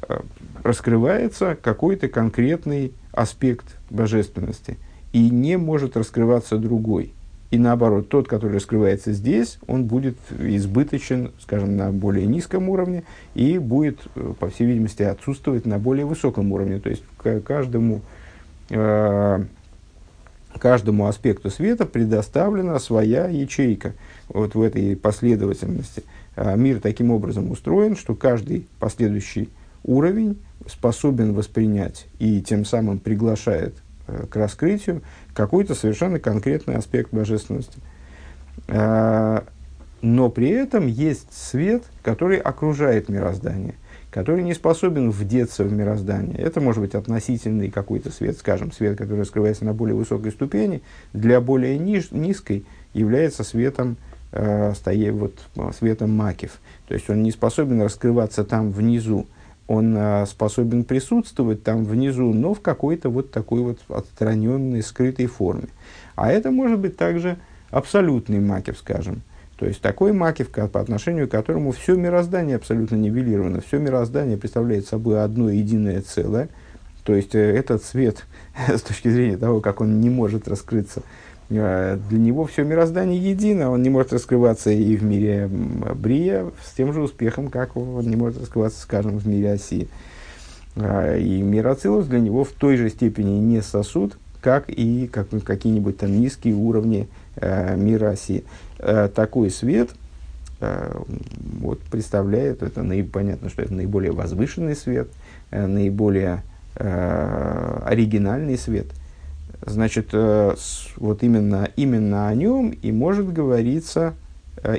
э, 0.07 0.19
раскрывается 0.63 1.57
какой-то 1.61 2.07
конкретный 2.07 2.93
аспект 3.11 3.77
божественности, 3.89 4.77
и 5.11 5.29
не 5.29 5.57
может 5.57 5.97
раскрываться 5.97 6.57
другой. 6.57 7.13
И 7.51 7.59
наоборот, 7.59 8.09
тот, 8.09 8.27
который 8.27 8.53
раскрывается 8.53 9.13
здесь, 9.13 9.59
он 9.67 9.85
будет 9.85 10.17
избыточен, 10.31 11.31
скажем, 11.39 11.77
на 11.77 11.91
более 11.91 12.25
низком 12.25 12.67
уровне 12.69 13.03
и 13.35 13.59
будет, 13.59 13.99
э, 14.15 14.33
по 14.39 14.49
всей 14.49 14.65
видимости, 14.65 15.03
отсутствовать 15.03 15.65
на 15.65 15.77
более 15.77 16.05
высоком 16.05 16.51
уровне. 16.51 16.79
То 16.79 16.89
есть, 16.89 17.03
к 17.17 17.41
каждому 17.41 18.01
каждому 20.63 21.07
аспекту 21.07 21.49
света 21.49 21.85
предоставлена 21.85 22.79
своя 22.79 23.27
ячейка 23.27 23.91
вот 24.29 24.55
в 24.55 24.61
этой 24.61 24.95
последовательности. 24.95 26.03
Мир 26.37 26.79
таким 26.79 27.11
образом 27.11 27.51
устроен, 27.51 27.97
что 27.97 28.15
каждый 28.15 28.65
последующий 28.79 29.49
уровень 29.83 30.41
способен 30.65 31.33
воспринять 31.33 32.07
и 32.17 32.41
тем 32.41 32.63
самым 32.63 32.99
приглашает 32.99 33.75
к 34.07 34.33
раскрытию 34.37 35.01
какой-то 35.33 35.75
совершенно 35.75 36.17
конкретный 36.17 36.75
аспект 36.75 37.13
божественности. 37.13 37.79
Но 38.69 40.29
при 40.29 40.47
этом 40.47 40.87
есть 40.87 41.27
свет, 41.33 41.83
который 42.03 42.37
окружает 42.37 43.09
мироздание 43.09 43.75
который 44.13 44.43
не 44.43 44.53
способен 44.53 45.09
вдеться 45.09 45.63
в 45.63 45.73
мироздание. 45.73 46.37
Это 46.37 46.61
может 46.61 46.81
быть 46.81 46.93
относительный 46.93 47.71
какой-то 47.71 48.11
свет, 48.11 48.37
скажем, 48.37 48.71
свет, 48.71 48.95
который 48.95 49.21
раскрывается 49.21 49.65
на 49.65 49.73
более 49.73 49.95
высокой 49.95 50.31
ступени, 50.31 50.83
для 51.13 51.41
более 51.41 51.79
ниж, 51.79 52.11
низкой 52.11 52.63
является 52.93 53.43
светом, 53.43 53.97
э, 54.31 54.73
стое, 54.75 55.11
вот, 55.11 55.39
светом 55.79 56.11
макив. 56.11 56.59
То 56.87 56.93
есть 56.93 57.09
он 57.09 57.23
не 57.23 57.31
способен 57.31 57.81
раскрываться 57.81 58.43
там 58.43 58.71
внизу, 58.71 59.25
он 59.65 59.95
э, 59.97 60.27
способен 60.27 60.83
присутствовать 60.83 61.63
там 61.63 61.83
внизу, 61.83 62.33
но 62.33 62.53
в 62.53 62.61
какой-то 62.61 63.09
вот 63.09 63.31
такой 63.31 63.61
вот 63.61 63.79
отстраненной, 63.87 64.83
скрытой 64.83 65.25
форме. 65.25 65.69
А 66.15 66.31
это 66.31 66.51
может 66.51 66.77
быть 66.77 66.97
также 66.97 67.37
абсолютный 67.71 68.39
макив, 68.39 68.77
скажем, 68.77 69.23
то 69.57 69.65
есть 69.65 69.81
такой 69.81 70.13
макив, 70.13 70.49
по 70.49 70.79
отношению 70.79 71.27
к 71.27 71.31
которому 71.31 71.71
все 71.71 71.95
мироздание 71.95 72.55
абсолютно 72.55 72.95
нивелировано, 72.95 73.61
все 73.61 73.77
мироздание 73.77 74.37
представляет 74.37 74.87
собой 74.87 75.23
одно 75.23 75.49
единое 75.49 76.01
целое. 76.01 76.49
То 77.03 77.13
есть 77.13 77.35
э, 77.35 77.39
этот 77.39 77.83
свет, 77.83 78.25
с 78.67 78.81
точки 78.81 79.09
зрения 79.09 79.37
того, 79.37 79.61
как 79.61 79.81
он 79.81 79.99
не 79.99 80.09
может 80.09 80.47
раскрыться, 80.47 81.03
э, 81.49 81.97
для 82.09 82.19
него 82.19 82.45
все 82.45 82.63
мироздание 82.63 83.19
едино, 83.19 83.71
он 83.71 83.83
не 83.83 83.89
может 83.89 84.13
раскрываться 84.13 84.71
и 84.71 84.95
в 84.95 85.03
мире 85.03 85.47
Брия 85.47 86.45
с 86.65 86.73
тем 86.73 86.93
же 86.93 87.01
успехом, 87.01 87.49
как 87.49 87.77
он 87.77 88.07
не 88.07 88.15
может 88.15 88.39
раскрываться, 88.39 88.81
скажем, 88.81 89.17
в 89.17 89.27
мире 89.27 89.51
Осии. 89.53 89.87
А, 90.75 91.15
и 91.15 91.41
мир 91.41 91.67
Ацилус 91.67 92.07
для 92.07 92.19
него 92.19 92.43
в 92.43 92.51
той 92.51 92.77
же 92.77 92.89
степени 92.89 93.39
не 93.39 93.61
сосуд, 93.61 94.17
как 94.41 94.65
и 94.69 95.07
как, 95.07 95.27
какие-нибудь 95.43 95.97
там 95.97 96.19
низкие 96.19 96.55
уровни 96.55 97.07
э, 97.35 97.75
мира 97.75 98.09
Осии. 98.09 98.43
Э, 98.85 99.07
такой 99.07 99.49
свет 99.49 99.91
э, 100.59 101.01
вот, 101.61 101.79
представляет, 101.83 102.61
это 102.63 102.83
наиб, 102.83 103.13
понятно, 103.13 103.49
что 103.49 103.61
это 103.61 103.73
наиболее 103.73 104.11
возвышенный 104.11 104.75
свет, 104.75 105.07
э, 105.51 105.65
наиболее 105.65 106.43
оригинальный 106.75 108.57
свет. 108.57 108.87
Значит, 109.63 110.11
вот 110.11 111.21
именно, 111.21 111.69
именно 111.75 112.27
о 112.27 112.33
нем 112.33 112.71
и 112.71 112.91
может 112.91 113.31
говориться 113.31 114.15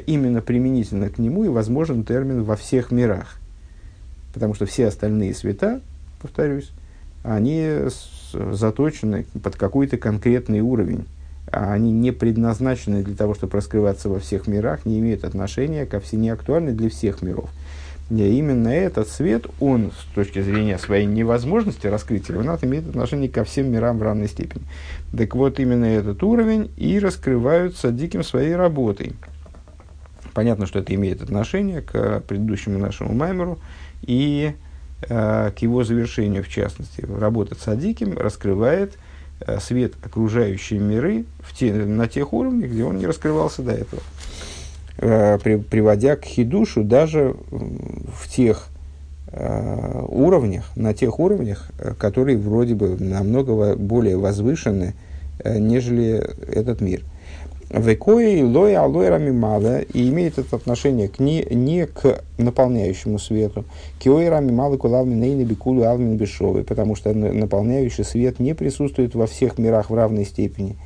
именно 0.05 0.41
применительно 0.43 1.09
к 1.09 1.19
нему 1.19 1.45
и 1.45 1.49
возможен 1.49 2.03
термин 2.03 2.43
во 2.43 2.57
всех 2.57 2.91
мирах. 2.91 3.39
Потому 4.33 4.55
что 4.55 4.67
все 4.67 4.89
остальные 4.89 5.35
света, 5.35 5.81
повторюсь, 6.21 6.73
они 7.23 7.83
заточены 8.33 9.27
под 9.41 9.55
какой-то 9.55 9.97
конкретный 9.97 10.63
уровень 10.63 11.07
они 11.51 11.93
не 11.93 12.11
предназначены 12.11 13.03
для 13.03 13.15
того, 13.15 13.35
чтобы 13.35 13.57
раскрываться 13.57 14.09
во 14.09 14.19
всех 14.19 14.47
мирах, 14.47 14.87
не 14.87 14.99
имеют 15.01 15.25
отношения 15.25 15.87
ко 15.87 16.01
всем, 16.01 16.23
не 16.23 16.31
актуальны 16.31 16.73
для 16.73 16.89
всех 16.89 17.23
миров. 17.23 17.51
И 18.11 18.39
именно 18.39 18.69
этот 18.69 19.09
свет, 19.09 19.47
он 19.61 19.93
с 19.93 20.15
точки 20.15 20.43
зрения 20.43 20.79
своей 20.79 21.07
невозможности 21.07 21.87
раскрытия, 21.87 22.37
он 22.37 22.47
имеет 22.63 22.89
отношение 22.89 23.31
ко 23.31 23.45
всем 23.45 23.71
мирам 23.71 23.99
в 23.99 24.03
равной 24.03 24.29
степени. 24.29 24.65
Так 25.17 25.35
вот, 25.35 25.59
именно 25.59 25.87
этот 25.87 26.23
уровень 26.23 26.71
и 26.77 26.99
раскрываются 26.99 27.91
диким 27.91 28.23
своей 28.23 28.57
работой. 28.57 29.15
Понятно, 30.35 30.67
что 30.67 30.81
это 30.81 30.95
имеет 30.95 31.23
отношение 31.23 31.81
к 31.81 32.21
предыдущему 32.27 32.79
нашему 32.79 33.15
маймеру 33.15 33.59
и 34.03 34.55
э, 35.09 35.51
к 35.57 35.59
его 35.61 35.85
завершению, 35.85 36.43
в 36.43 36.49
частности. 36.49 37.07
Работа 37.07 37.55
садиким 37.55 38.19
раскрывает 38.19 38.95
Э, 38.95 38.99
свет 39.61 39.95
окружающие 40.03 40.81
миры 40.81 41.25
в 41.41 41.55
те, 41.55 41.73
на 41.73 42.09
тех 42.09 42.33
уровнях, 42.33 42.71
где 42.71 42.85
он 42.85 42.99
не 42.99 43.07
раскрывался 43.07 43.62
до 43.62 43.73
этого, 43.73 44.03
э, 44.99 45.38
при, 45.43 45.57
приводя 45.57 46.17
к 46.17 46.25
хидушу 46.25 46.85
даже 46.85 47.35
в 47.50 48.29
тех 48.29 48.69
э, 49.29 50.05
уровнях, 50.09 50.71
на 50.76 50.95
тех 50.95 51.19
уровнях, 51.19 51.71
которые 51.99 52.38
вроде 52.38 52.75
бы 52.75 52.97
намного 52.99 53.76
более 53.76 54.17
возвышены, 54.17 54.95
нежели 55.45 56.25
этот 56.49 56.81
мир– 56.81 57.03
Векои 57.76 58.40
лоя 58.43 58.83
алойрами 58.83 59.33
мало 59.33 59.81
и 59.81 60.09
имеет 60.09 60.38
это 60.38 60.54
отношение 60.54 61.09
к 61.09 61.19
не, 61.19 61.45
не 61.50 61.87
к 61.87 62.23
наполняющему 62.38 63.19
свету. 63.19 63.64
Киойрами 63.99 64.52
мало 64.52 64.76
кулавми 64.76 65.14
нейны 65.14 65.43
бикулу 65.43 65.83
алмин 65.83 66.16
бешовы, 66.16 66.62
потому 66.62 66.95
что 66.95 67.12
наполняющий 67.12 68.04
свет 68.04 68.38
не 68.38 68.54
присутствует 68.54 69.16
во 69.16 69.26
всех 69.26 69.59
мирах 69.59 69.90
в 69.90 69.95
равной 69.95 70.25
степени. 70.25 70.76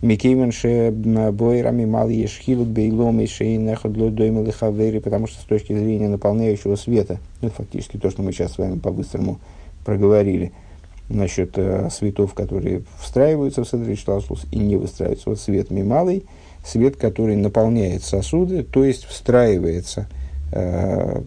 Микейменше 0.00 0.90
бойрами 0.90 1.84
мало 1.84 2.08
ешхилут 2.08 2.68
бейлом 2.68 3.20
и 3.20 3.26
шейнехот 3.26 3.92
доймал 4.14 4.46
хавери, 4.50 5.00
потому 5.00 5.26
что 5.26 5.42
с 5.42 5.44
точки 5.44 5.74
зрения 5.74 6.08
наполняющего 6.08 6.76
света, 6.76 7.18
это 7.42 7.52
фактически 7.52 7.98
то, 7.98 8.08
что 8.08 8.22
мы 8.22 8.32
сейчас 8.32 8.54
с 8.54 8.58
вами 8.58 8.78
по-быстрому 8.78 9.38
проговорили– 9.84 10.52
насчет 11.08 11.56
э, 11.56 11.88
светов, 11.90 12.34
которые 12.34 12.82
встраиваются 13.00 13.64
в 13.64 13.68
Седрич 13.68 14.04
Шласлус 14.04 14.46
и 14.50 14.58
не 14.58 14.76
выстраиваются. 14.76 15.30
Вот 15.30 15.40
свет 15.40 15.70
мималый, 15.70 16.24
свет, 16.68 16.96
который 16.96 17.36
наполняет 17.36 18.04
сосуды, 18.04 18.62
то 18.62 18.84
есть 18.84 19.04
встраивается, 19.04 20.06
э, 20.52 21.22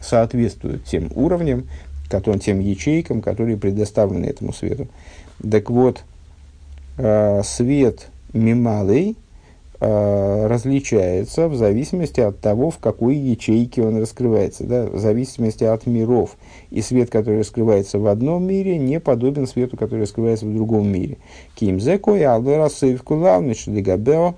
соответствует 0.00 0.84
тем 0.84 1.10
уровням, 1.14 1.68
которым, 2.08 2.40
тем 2.40 2.60
ячейкам, 2.60 3.22
которые 3.22 3.56
предоставлены 3.56 4.26
этому 4.26 4.52
свету. 4.52 4.88
Так 5.48 5.70
вот, 5.70 6.02
э, 6.98 7.42
свет 7.44 8.08
мималый– 8.32 9.16
различается 9.80 11.48
в 11.48 11.54
зависимости 11.54 12.20
от 12.20 12.38
того, 12.38 12.70
в 12.70 12.78
какой 12.78 13.16
ячейке 13.16 13.82
он 13.82 13.98
раскрывается, 13.98 14.64
да, 14.64 14.86
в 14.86 14.98
зависимости 14.98 15.64
от 15.64 15.86
миров. 15.86 16.36
И 16.70 16.82
свет, 16.82 17.10
который 17.10 17.40
раскрывается 17.40 17.98
в 17.98 18.06
одном 18.06 18.44
мире, 18.44 18.76
не 18.76 19.00
подобен 19.00 19.46
свету, 19.46 19.78
который 19.78 20.02
раскрывается 20.02 20.44
в 20.44 20.54
другом 20.54 20.88
мире. 20.88 21.16
Ким 21.54 21.80
зеко 21.80 22.14
и 22.14 22.22
алдерасыв 22.22 23.02
кулавны 23.02 23.54
шлигабео 23.54 24.34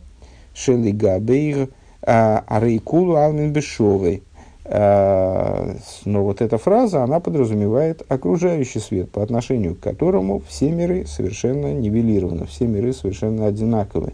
шелигабейр 0.55 1.69
арейкулу 2.03 3.17
алмин 3.17 3.53
бешовый. 3.53 4.23
Э, 4.65 5.75
но 6.05 6.23
вот 6.23 6.41
эта 6.41 6.57
фраза, 6.57 7.03
она 7.03 7.19
подразумевает 7.19 8.03
окружающий 8.09 8.79
свет, 8.79 9.11
по 9.11 9.23
отношению 9.23 9.75
к 9.75 9.81
которому 9.81 10.41
все 10.49 10.71
миры 10.71 11.05
совершенно 11.07 11.73
нивелированы, 11.73 12.47
все 12.47 12.67
миры 12.67 12.93
совершенно 12.93 13.47
одинаковы 13.47 14.13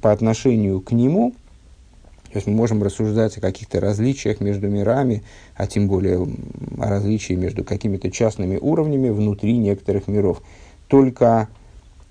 по 0.00 0.12
отношению 0.12 0.80
к 0.80 0.92
нему, 0.92 1.34
то 2.34 2.38
есть 2.38 2.48
мы 2.48 2.54
можем 2.54 2.82
рассуждать 2.82 3.38
о 3.38 3.40
каких-то 3.40 3.78
различиях 3.80 4.40
между 4.40 4.68
мирами, 4.68 5.22
а 5.54 5.68
тем 5.68 5.86
более 5.86 6.26
о 6.80 6.90
различии 6.90 7.34
между 7.34 7.62
какими-то 7.62 8.10
частными 8.10 8.56
уровнями 8.56 9.10
внутри 9.10 9.56
некоторых 9.56 10.08
миров. 10.08 10.42
Только, 10.88 11.46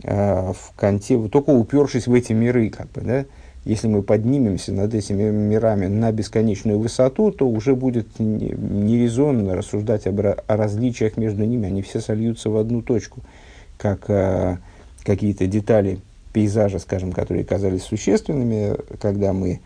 э, 0.01 0.53
в 0.53 0.71
конте, 0.77 1.17
только 1.27 1.49
упершись 1.49 2.07
в 2.07 2.13
эти 2.13 2.31
миры, 2.31 2.69
как 2.69 2.89
бы, 2.91 3.01
да, 3.01 3.25
если 3.65 3.87
мы 3.87 4.01
поднимемся 4.01 4.71
над 4.71 4.93
этими 4.93 5.29
мирами 5.29 5.87
на 5.87 6.09
бесконечную 6.13 6.79
высоту, 6.79 7.31
то 7.31 7.45
уже 7.45 7.75
будет 7.75 8.07
нерезонно 8.17 9.55
рассуждать 9.55 10.07
об, 10.07 10.21
о 10.21 10.37
различиях 10.47 11.17
между 11.17 11.43
ними. 11.43 11.67
Они 11.67 11.81
все 11.81 11.99
сольются 11.99 12.49
в 12.49 12.55
одну 12.55 12.81
точку, 12.81 13.19
как 13.77 14.09
э, 14.09 14.57
какие-то 15.03 15.47
детали 15.47 15.99
пейзажа, 16.33 16.79
скажем, 16.79 17.11
которые 17.11 17.45
казались 17.45 17.83
существенными, 17.83 18.75
когда 18.99 19.31
мы 19.31 19.61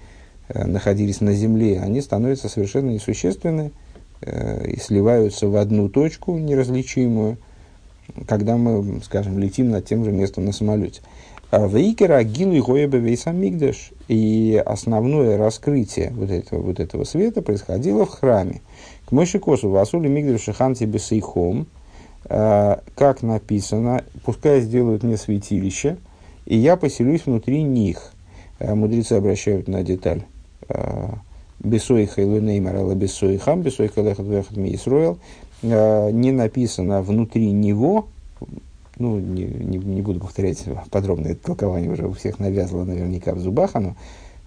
э, 0.49 0.65
находились 0.65 1.21
на 1.21 1.33
Земле, 1.33 1.79
они 1.79 2.01
становятся 2.01 2.49
совершенно 2.49 2.89
несущественны 2.91 3.71
э, 4.21 4.67
и 4.67 4.79
сливаются 4.79 5.47
в 5.47 5.55
одну 5.55 5.89
точку 5.89 6.37
неразличимую, 6.37 7.37
когда 8.27 8.57
мы, 8.57 9.01
скажем, 9.01 9.39
летим 9.39 9.71
над 9.71 9.85
тем 9.85 10.03
же 10.05 10.11
местом 10.11 10.45
на 10.45 10.51
самолете. 10.51 11.01
А 11.49 11.65
Вейкера 11.65 12.23
Гилу 12.23 12.53
и 12.53 12.61
Гоеба 12.61 12.97
Вейсамигдаш. 12.97 13.91
И 14.09 14.61
основное 14.65 15.37
раскрытие 15.37 16.11
вот 16.15 16.29
этого, 16.29 16.61
вот 16.61 16.79
этого 16.79 17.05
света 17.05 17.41
происходило 17.41 18.05
в 18.05 18.09
храме. 18.09 18.61
К 19.05 19.11
Мойшикосу 19.13 19.69
Васули 19.69 20.09
Мигдаш 20.09 20.41
Шиханти 20.41 20.83
Бесейхом, 20.83 21.67
э, 22.25 22.77
как 22.95 23.21
написано, 23.21 24.03
пускай 24.25 24.59
сделают 24.59 25.03
мне 25.03 25.15
святилище, 25.15 25.97
и 26.47 26.55
я 26.57 26.77
поселюсь 26.77 27.25
внутри 27.25 27.61
них. 27.61 28.13
Э, 28.59 28.73
мудрецы 28.73 29.13
обращают 29.13 29.67
на 29.67 29.83
деталь. 29.83 30.23
Э, 30.69 31.09
Бесойха 31.59 32.21
или 32.21 32.39
Неймар, 32.39 32.95
Бесойхам, 32.95 33.61
Бесойха 33.61 34.01
Лехат 34.01 34.25
Вехат 34.25 34.55
Миисроил. 34.55 35.19
Э, 35.61 36.09
не 36.11 36.31
написано 36.31 37.01
внутри 37.01 37.51
него, 37.51 38.07
ну, 38.97 39.19
не, 39.19 39.43
не, 39.43 39.77
не 39.77 40.01
буду 40.01 40.21
повторять 40.21 40.63
подробное 40.89 41.35
толкование, 41.35 41.91
уже 41.91 42.07
у 42.07 42.13
всех 42.13 42.39
навязало 42.39 42.85
наверняка 42.85 43.33
в 43.33 43.39
зубах 43.39 43.75
оно, 43.75 43.95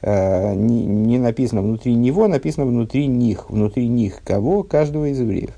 не, 0.02 0.86
не 0.86 1.18
написано 1.18 1.60
внутри 1.60 1.94
него, 1.94 2.26
написано 2.26 2.64
внутри 2.64 3.06
них, 3.06 3.50
внутри 3.50 3.86
них 3.86 4.22
кого? 4.24 4.62
Каждого 4.62 5.10
из 5.10 5.20
евреев. 5.20 5.50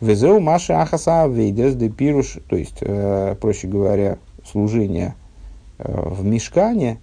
Везеу 0.00 0.40
Маша 0.40 0.80
Ахаса 0.80 1.26
Вейдес 1.28 1.74
де 1.74 1.90
Пируш, 1.90 2.38
то 2.48 2.56
есть, 2.56 2.78
проще 3.40 3.68
говоря, 3.68 4.16
служение 4.50 5.14
э, 5.78 6.08
в 6.10 6.24
мешкане 6.24 6.98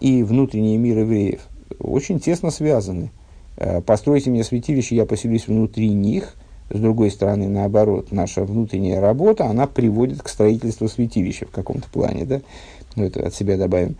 и 0.00 0.22
внутренний 0.22 0.76
мир 0.76 0.98
евреев 0.98 1.40
очень 1.78 2.20
тесно 2.20 2.50
связаны. 2.50 3.10
Э, 3.56 3.80
Постройте 3.80 4.30
мне 4.30 4.44
святилище, 4.44 4.96
я 4.96 5.06
поселюсь 5.06 5.46
внутри 5.46 5.88
них. 5.88 6.34
С 6.70 6.80
другой 6.80 7.10
стороны, 7.10 7.46
наоборот, 7.48 8.10
наша 8.10 8.44
внутренняя 8.44 9.00
работа, 9.00 9.46
она 9.46 9.66
приводит 9.66 10.22
к 10.22 10.28
строительству 10.28 10.88
святилища 10.88 11.46
в 11.46 11.50
каком-то 11.50 11.88
плане, 11.90 12.24
да? 12.24 12.40
Ну, 12.96 13.04
это 13.04 13.26
от 13.26 13.34
себя 13.34 13.58
добавим. 13.58 13.96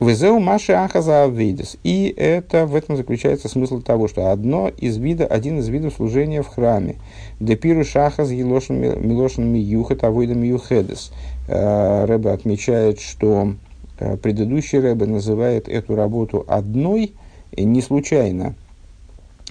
Везеу 0.00 0.40
Маши 0.40 0.72
Ахаза 0.72 1.24
Авейдес. 1.24 1.76
И 1.84 2.12
это, 2.16 2.64
в 2.64 2.74
этом 2.74 2.96
заключается 2.96 3.48
смысл 3.48 3.82
того, 3.82 4.08
что 4.08 4.30
одно 4.30 4.68
из 4.68 4.96
вида, 4.96 5.26
один 5.26 5.58
из 5.58 5.68
видов 5.68 5.92
служения 5.94 6.42
в 6.42 6.48
храме. 6.48 6.96
Депиру 7.38 7.84
Шахаз 7.84 8.30
Милошин 8.30 9.52
Миюха 9.52 9.96
Тавойда 9.96 10.34
Миюхедес. 10.34 11.12
Э, 11.48 12.06
Рэбе 12.06 12.30
отмечает, 12.30 12.98
что 12.98 13.52
э, 13.98 14.16
предыдущий 14.16 14.78
Рэбе 14.78 15.04
называет 15.04 15.68
эту 15.68 15.94
работу 15.94 16.46
одной, 16.48 17.12
и 17.52 17.64
не 17.64 17.82
случайно. 17.82 18.54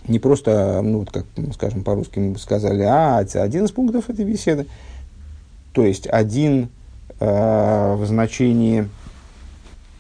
Не 0.07 0.17
просто, 0.17 0.81
ну, 0.81 0.99
вот 0.99 1.11
как, 1.11 1.25
скажем, 1.53 1.83
по-русски 1.83 2.17
мы 2.17 2.31
бы 2.31 2.39
сказали, 2.39 2.81
а, 2.81 3.19
один 3.19 3.65
из 3.65 3.71
пунктов 3.71 4.09
этой 4.09 4.25
беседы. 4.25 4.65
То 5.73 5.83
есть, 5.83 6.07
один 6.07 6.69
э, 7.19 7.95
в 7.99 8.03
значении 8.07 8.87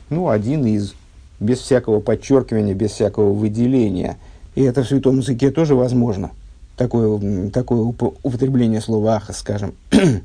ну, 0.09 0.29
один 0.29 0.65
из, 0.65 0.93
без 1.39 1.59
всякого 1.59 1.99
подчеркивания, 1.99 2.73
без 2.73 2.91
всякого 2.91 3.33
выделения. 3.33 4.17
И 4.55 4.63
это 4.63 4.83
в 4.83 4.87
святом 4.87 5.19
языке 5.19 5.51
тоже 5.51 5.75
возможно. 5.75 6.31
Такое, 6.75 7.49
такое 7.49 7.81
употребление 7.81 8.81
слова 8.81 9.15
«ахас», 9.17 9.39
скажем. 9.39 9.73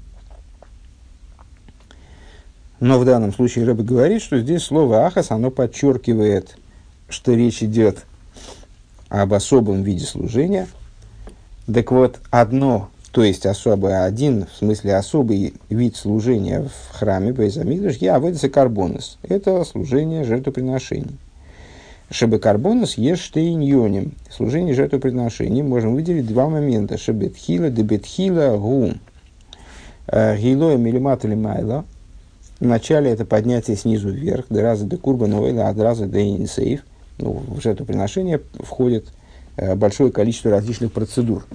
Но 2.80 2.98
в 2.98 3.04
данном 3.04 3.32
случае 3.32 3.64
Рэбе 3.66 3.82
говорит, 3.82 4.22
что 4.22 4.40
здесь 4.40 4.62
слово 4.62 5.06
«ахас», 5.06 5.30
оно 5.30 5.50
подчеркивает, 5.50 6.56
что 7.08 7.32
речь 7.32 7.62
идет 7.62 8.04
об 9.08 9.34
особом 9.34 9.82
виде 9.82 10.04
служения. 10.04 10.66
Так 11.72 11.90
вот, 11.92 12.20
одно 12.30 12.90
то 13.14 13.23
есть 13.23 13.47
особый 13.47 14.04
один, 14.04 14.47
в 14.52 14.56
смысле 14.59 14.97
особый 14.97 15.54
вид 15.71 15.94
служения 15.94 16.62
в 16.62 16.99
храме 16.99 17.33
Байзамидыш, 17.33 17.99
я 17.99 18.18
выдался 18.18 18.49
карбонус. 18.49 19.18
Это 19.23 19.62
служение 19.62 20.25
жертвоприношений. 20.25 21.16
Шебе 22.11 22.40
карбонус 22.40 22.99
ешь 22.99 23.21
штейньоним. 23.21 24.14
Служение 24.28 24.75
жертвоприношений 24.75 25.62
можем 25.62 25.94
выделить 25.94 26.26
два 26.26 26.49
момента. 26.49 26.99
Шебетхила, 26.99 27.71
дебетхила, 27.71 28.56
гу. 28.56 28.94
Э, 30.09 30.37
Гилоя 30.37 30.76
милимат 30.76 31.25
или 31.25 31.37
майла. 31.37 31.85
Вначале 32.59 33.12
это 33.12 33.25
поднятие 33.25 33.76
снизу 33.76 34.11
вверх, 34.11 34.47
до 34.50 34.61
раза 34.61 34.87
до 34.87 34.97
курба 34.97 35.28
новейла, 35.28 35.68
от 35.68 35.78
раза 35.78 36.06
до 36.06 36.21
инсейв. 36.21 36.85
Ну, 37.18 37.44
в 37.47 37.61
жертвоприношение 37.61 38.40
входит 38.59 39.06
э, 39.56 39.76
большое 39.76 40.11
количество 40.11 40.50
различных 40.50 40.90
процедур. 40.90 41.47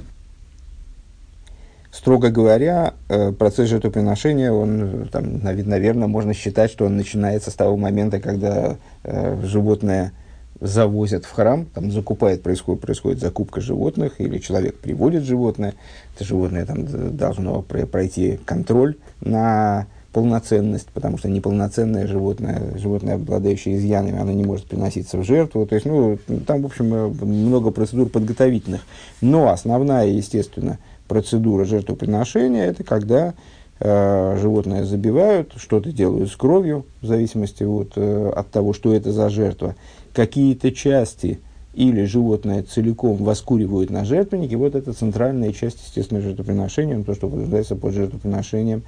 Строго 1.91 2.29
говоря, 2.29 2.93
э, 3.07 3.31
процесс 3.31 3.67
жертвоприношения, 3.67 4.51
он, 4.51 5.09
там, 5.11 5.39
наверное, 5.43 6.07
можно 6.07 6.35
считать, 6.35 6.69
что 6.69 6.85
он 6.85 6.97
начинается 6.97 7.49
с 7.49 7.55
того 7.55 7.77
момента, 7.77 8.19
когда 8.19 8.77
э, 9.03 9.41
животное 9.43 10.13
завозят 10.61 11.25
в 11.25 11.31
храм, 11.31 11.65
там 11.73 11.91
закупает, 11.91 12.43
происходит, 12.43 12.81
происходит 12.81 13.19
закупка 13.19 13.59
животных, 13.59 14.15
или 14.19 14.37
человек 14.37 14.77
приводит 14.77 15.23
животное, 15.23 15.73
это 16.15 16.25
животное 16.25 16.65
там 16.65 17.15
должно 17.15 17.61
пройти 17.63 18.39
контроль 18.45 18.95
на 19.21 19.87
полноценность, 20.11 20.87
потому 20.93 21.17
что 21.17 21.29
неполноценное 21.29 22.07
животное, 22.07 22.77
животное, 22.77 23.15
обладающее 23.15 23.77
изъянами, 23.77 24.19
оно 24.19 24.31
не 24.31 24.43
может 24.43 24.65
приноситься 24.65 25.17
в 25.17 25.23
жертву. 25.23 25.65
То 25.65 25.75
есть, 25.75 25.85
ну, 25.85 26.17
там, 26.47 26.63
в 26.63 26.65
общем, 26.65 26.93
э, 26.93 27.07
много 27.07 27.71
процедур 27.71 28.09
подготовительных. 28.09 28.81
Но 29.21 29.49
основная, 29.49 30.07
естественно, 30.07 30.79
процедура 31.09 31.65
жертвоприношения– 31.65 32.65
это 32.67 32.85
когда 32.85 33.33
э, 33.81 34.37
животное 34.39 34.85
забивают, 34.85 35.53
что-то 35.57 35.91
делают 35.91 36.31
с 36.31 36.35
кровью, 36.37 36.85
в 37.01 37.07
зависимости 37.07 37.63
от, 37.63 37.93
э, 37.97 38.31
от 38.33 38.49
того, 38.51 38.71
что 38.71 38.93
это 38.93 39.11
за 39.11 39.29
жертва. 39.29 39.75
Какие-то 40.13 40.71
части 40.71 41.41
или 41.73 42.05
животное 42.05 42.63
целиком 42.63 43.17
воскуривают 43.17 43.89
на 43.89 44.05
жертвеннике, 44.05 44.55
вот 44.55 44.75
это 44.75 44.93
центральная 44.93 45.51
часть, 45.51 45.83
естественно, 45.85 46.21
жертвоприношения, 46.21 47.03
то, 47.03 47.13
что 47.13 47.27
подразумевается 47.27 47.75
под 47.75 47.93
жертвоприношением, 47.93 48.83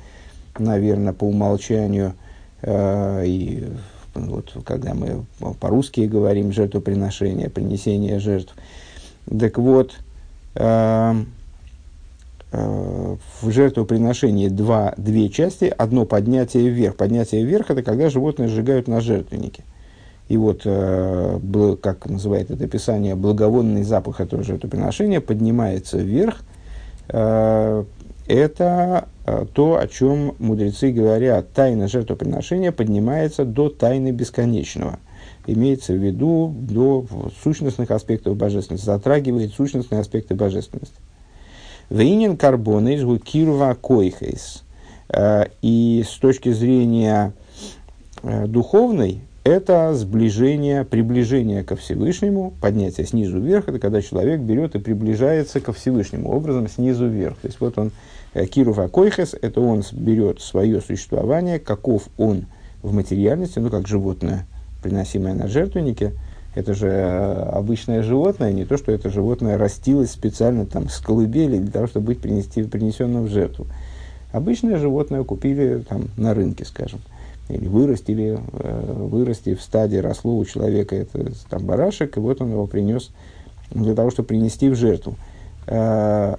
наверное, 0.58 1.14
по 1.14 1.26
умолчанию, 1.26 2.14
э, 2.62 3.24
и 3.26 3.66
вот, 4.14 4.56
когда 4.64 4.94
мы 4.94 5.26
по-русски 5.60 6.02
говорим 6.02 6.54
жертвоприношение, 6.54 7.50
принесение 7.50 8.20
жертв. 8.20 8.54
Так 9.26 9.58
вот, 9.58 9.94
Э, 10.56 11.16
в 12.52 13.50
жертвоприношении 13.50 14.50
два, 14.50 14.94
две 14.98 15.30
части. 15.30 15.74
Одно 15.78 16.06
поднятие 16.06 16.70
вверх. 16.70 16.98
Поднятие 16.98 17.46
вверх– 17.46 17.70
это 17.72 17.82
когда 17.82 18.10
животное 18.10 18.48
сжигают 18.48 18.88
на 18.88 19.00
жертвеннике. 19.00 19.64
И 20.28 20.38
вот, 20.38 20.62
э, 20.66 21.78
как 21.82 22.06
называет 22.08 22.52
это 22.52 22.66
описание, 22.66 23.16
благовонный 23.16 23.84
запах 23.84 24.22
этого 24.22 24.44
жертвоприношения 24.44 25.22
поднимается 25.22 25.98
вверх. 25.98 26.42
Э, 27.10 27.86
это 28.28 29.08
то, 29.54 29.78
о 29.78 29.88
чем 29.88 30.36
мудрецы 30.40 30.92
говорят. 30.92 31.52
Тайна 31.54 31.88
жертвоприношения 31.88 32.72
поднимается 32.72 33.46
до 33.46 33.70
тайны 33.70 34.12
бесконечного. 34.12 35.00
Имеется 35.48 35.94
в 35.94 35.98
виду 35.98 36.54
до 36.56 37.06
сущностных 37.44 37.92
аспектов 37.92 38.38
божественности, 38.38 38.86
затрагивает 38.86 39.54
сущностные 39.54 40.02
аспекты 40.02 40.36
божественности. 40.36 40.96
Вейнин 41.92 42.38
карбона 42.38 42.96
из 42.96 43.22
кирва 43.22 43.76
койхейс. 43.76 44.64
Э, 45.10 45.48
и 45.62 46.06
с 46.08 46.14
точки 46.20 46.54
зрения 46.54 47.34
э, 48.24 48.48
духовной, 48.48 49.20
это 49.44 49.94
сближение, 49.94 50.86
приближение 50.86 51.66
ко 51.66 51.76
Всевышнему, 51.76 52.54
поднятие 52.62 53.06
снизу 53.06 53.40
вверх, 53.40 53.68
это 53.68 53.78
когда 53.78 54.02
человек 54.02 54.40
берет 54.40 54.76
и 54.76 54.80
приближается 54.80 55.60
ко 55.60 55.74
Всевышнему 55.74 56.32
образом 56.32 56.70
снизу 56.70 57.08
вверх. 57.08 57.38
То 57.40 57.48
есть 57.48 57.60
вот 57.60 57.78
он, 57.78 57.92
э, 58.34 58.46
Кирув 58.46 58.80
Акойхес, 58.80 59.36
это 59.42 59.60
он 59.60 59.84
берет 59.92 60.40
свое 60.40 60.80
существование, 60.80 61.60
каков 61.60 62.08
он 62.18 62.46
в 62.82 62.94
материальности, 62.94 63.60
ну 63.60 63.70
как 63.70 63.86
животное, 63.90 64.48
приносимое 64.82 65.34
на 65.34 65.50
жертвеннике, 65.50 66.14
это 66.54 66.74
же 66.74 66.88
э, 66.88 67.44
обычное 67.54 68.04
животное, 68.04 68.52
не 68.52 68.66
то, 68.66 68.78
что 68.78 68.92
это 68.92 69.10
животное 69.10 69.58
растилось 69.58 70.12
специально 70.12 70.66
там 70.66 70.90
с 70.90 71.00
колыбели 71.00 71.58
для 71.58 71.72
того, 71.72 71.88
чтобы 71.88 72.08
быть 72.08 72.20
принести, 72.20 72.64
принесенным 72.64 73.26
в 73.26 73.30
жертву. 73.30 73.68
Обычное 74.34 74.78
животное 74.78 75.24
купили 75.24 75.84
там 75.88 76.10
на 76.18 76.34
рынке, 76.34 76.66
скажем, 76.66 77.00
или 77.48 77.68
вырастили, 77.68 78.40
э, 78.52 78.94
вырасти 79.10 79.56
в 79.56 79.62
стадии 79.62 79.98
росло 79.98 80.38
у 80.38 80.44
человека 80.44 80.96
это 80.96 81.32
там 81.50 81.66
барашек, 81.66 82.18
и 82.18 82.20
вот 82.20 82.42
он 82.42 82.52
его 82.52 82.68
принес 82.68 83.12
для 83.70 83.96
того, 83.96 84.12
чтобы 84.12 84.28
принести 84.28 84.70
в 84.70 84.76
жертву. 84.76 85.16
Э, 85.68 86.36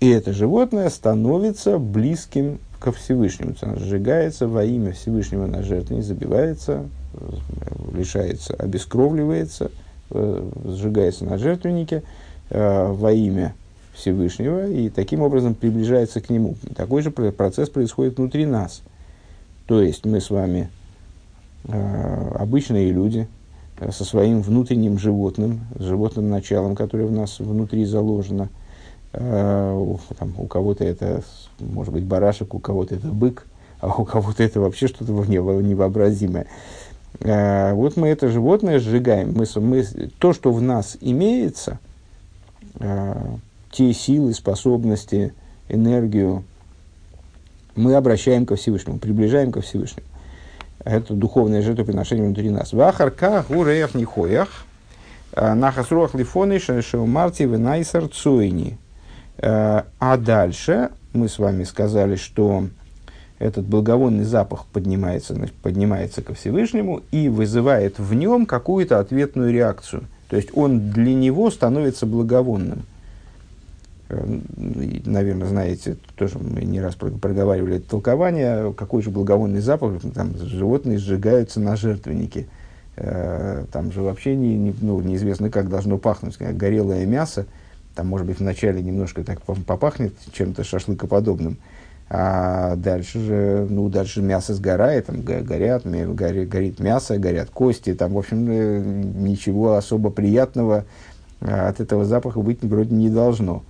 и 0.00 0.08
это 0.08 0.32
животное 0.32 0.88
становится 0.88 1.78
близким 1.78 2.58
ко 2.80 2.90
Всевышнему. 2.92 3.54
Оно 3.60 3.76
сжигается 3.76 4.48
во 4.48 4.64
имя 4.64 4.92
Всевышнего 4.92 5.46
на 5.46 5.62
жертве, 5.62 6.02
забивается, 6.02 6.86
лишается, 7.92 8.54
обескровливается, 8.54 9.70
э, 10.10 10.50
сжигается 10.64 11.24
на 11.26 11.38
жертвеннике 11.38 12.02
э, 12.48 12.92
во 12.92 13.12
имя 13.12 13.54
Всевышнего 13.92 14.66
и 14.66 14.88
таким 14.88 15.20
образом 15.20 15.54
приближается 15.54 16.20
к 16.20 16.30
нему. 16.30 16.56
Такой 16.74 17.02
же 17.02 17.10
процесс 17.10 17.68
происходит 17.68 18.16
внутри 18.16 18.46
нас. 18.46 18.82
То 19.66 19.82
есть 19.82 20.06
мы 20.06 20.20
с 20.20 20.30
вами 20.30 20.70
э, 21.64 22.30
обычные 22.38 22.90
люди 22.90 23.28
со 23.90 24.04
своим 24.04 24.42
внутренним 24.42 24.98
животным, 24.98 25.60
животным 25.78 26.30
началом, 26.30 26.74
которое 26.74 27.06
в 27.06 27.12
нас 27.12 27.38
внутри 27.38 27.84
заложено. 27.84 28.48
У, 29.12 29.98
там, 30.18 30.34
у 30.38 30.46
кого-то 30.46 30.84
это, 30.84 31.22
может 31.58 31.92
быть, 31.92 32.04
барашек, 32.04 32.54
у 32.54 32.60
кого-то 32.60 32.94
это 32.94 33.08
бык, 33.08 33.44
а 33.80 33.88
у 33.88 34.04
кого-то 34.04 34.42
это 34.42 34.60
вообще 34.60 34.86
что-то 34.86 35.12
невообразимое. 35.12 36.46
Э, 37.20 37.72
вот 37.72 37.96
мы 37.96 38.08
это 38.08 38.28
животное 38.28 38.78
сжигаем. 38.78 39.34
Мы, 39.34 39.46
мы, 39.60 39.82
то, 40.18 40.32
что 40.32 40.52
в 40.52 40.62
нас 40.62 40.96
имеется, 41.00 41.78
э, 42.78 43.16
те 43.72 43.92
силы, 43.92 44.32
способности, 44.32 45.34
энергию, 45.68 46.44
мы 47.76 47.94
обращаем 47.94 48.46
ко 48.46 48.56
Всевышнему, 48.56 48.98
приближаем 48.98 49.52
ко 49.52 49.60
Всевышнему. 49.60 50.06
Это 50.84 51.14
духовное 51.14 51.62
жертвоприношение 51.62 52.26
внутри 52.26 52.50
нас. 52.50 52.72
Вахарка 52.72 53.44
гуреях 53.48 53.94
нихоях, 53.94 54.48
нахасруах 55.36 56.14
лифоны 56.14 56.58
шеумарти 56.58 57.42
венайсар 57.42 58.08
цуйни. 58.08 58.78
А 59.42 60.16
дальше 60.18 60.90
мы 61.12 61.28
с 61.28 61.38
вами 61.38 61.64
сказали, 61.64 62.16
что 62.16 62.66
этот 63.40 63.64
благовонный 63.64 64.24
запах 64.24 64.66
поднимается, 64.66 65.34
поднимается 65.62 66.22
ко 66.22 66.34
Всевышнему 66.34 67.02
и 67.10 67.28
вызывает 67.28 67.98
в 67.98 68.12
нем 68.14 68.44
какую-то 68.44 68.98
ответную 68.98 69.52
реакцию. 69.52 70.04
То 70.28 70.36
есть 70.36 70.50
он 70.54 70.90
для 70.90 71.14
него 71.14 71.50
становится 71.50 72.04
благовонным. 72.06 72.82
Э, 74.10 74.40
наверное, 74.56 75.48
знаете, 75.48 75.96
тоже 76.16 76.38
мы 76.38 76.60
не 76.62 76.80
раз 76.80 76.94
проговаривали 76.96 77.76
это 77.76 77.88
толкование, 77.90 78.74
какой 78.74 79.02
же 79.02 79.10
благовонный 79.10 79.60
запах, 79.60 80.02
там 80.14 80.36
животные 80.36 80.98
сжигаются 80.98 81.60
на 81.60 81.76
жертвеннике. 81.76 82.46
Э, 82.96 83.64
там 83.72 83.90
же 83.90 84.02
вообще 84.02 84.36
не, 84.36 84.56
не, 84.58 84.74
ну, 84.82 85.00
неизвестно, 85.00 85.48
как 85.48 85.70
должно 85.70 85.96
пахнуть, 85.96 86.36
как 86.36 86.56
горелое 86.56 87.06
мясо. 87.06 87.46
Там, 87.94 88.08
может 88.08 88.26
быть, 88.26 88.38
вначале 88.40 88.82
немножко 88.82 89.24
так 89.24 89.42
попахнет 89.42 90.14
чем-то 90.32 90.64
шашлыкоподобным. 90.64 91.58
А 92.08 92.74
дальше 92.76 93.20
же, 93.20 93.66
ну, 93.70 93.88
дальше 93.88 94.20
мясо 94.20 94.54
сгорает, 94.54 95.06
там 95.06 95.22
горят, 95.22 95.84
горит, 95.84 96.48
горит 96.48 96.80
мясо, 96.80 97.18
горят 97.18 97.50
кости, 97.50 97.94
там, 97.94 98.14
в 98.14 98.18
общем, 98.18 98.46
э, 98.50 98.80
ничего 98.80 99.74
особо 99.74 100.10
приятного 100.10 100.84
от 101.40 101.80
этого 101.80 102.04
запаха 102.04 102.40
быть 102.40 102.62
вроде 102.62 102.94
не 102.94 103.08
должно. 103.08 103.62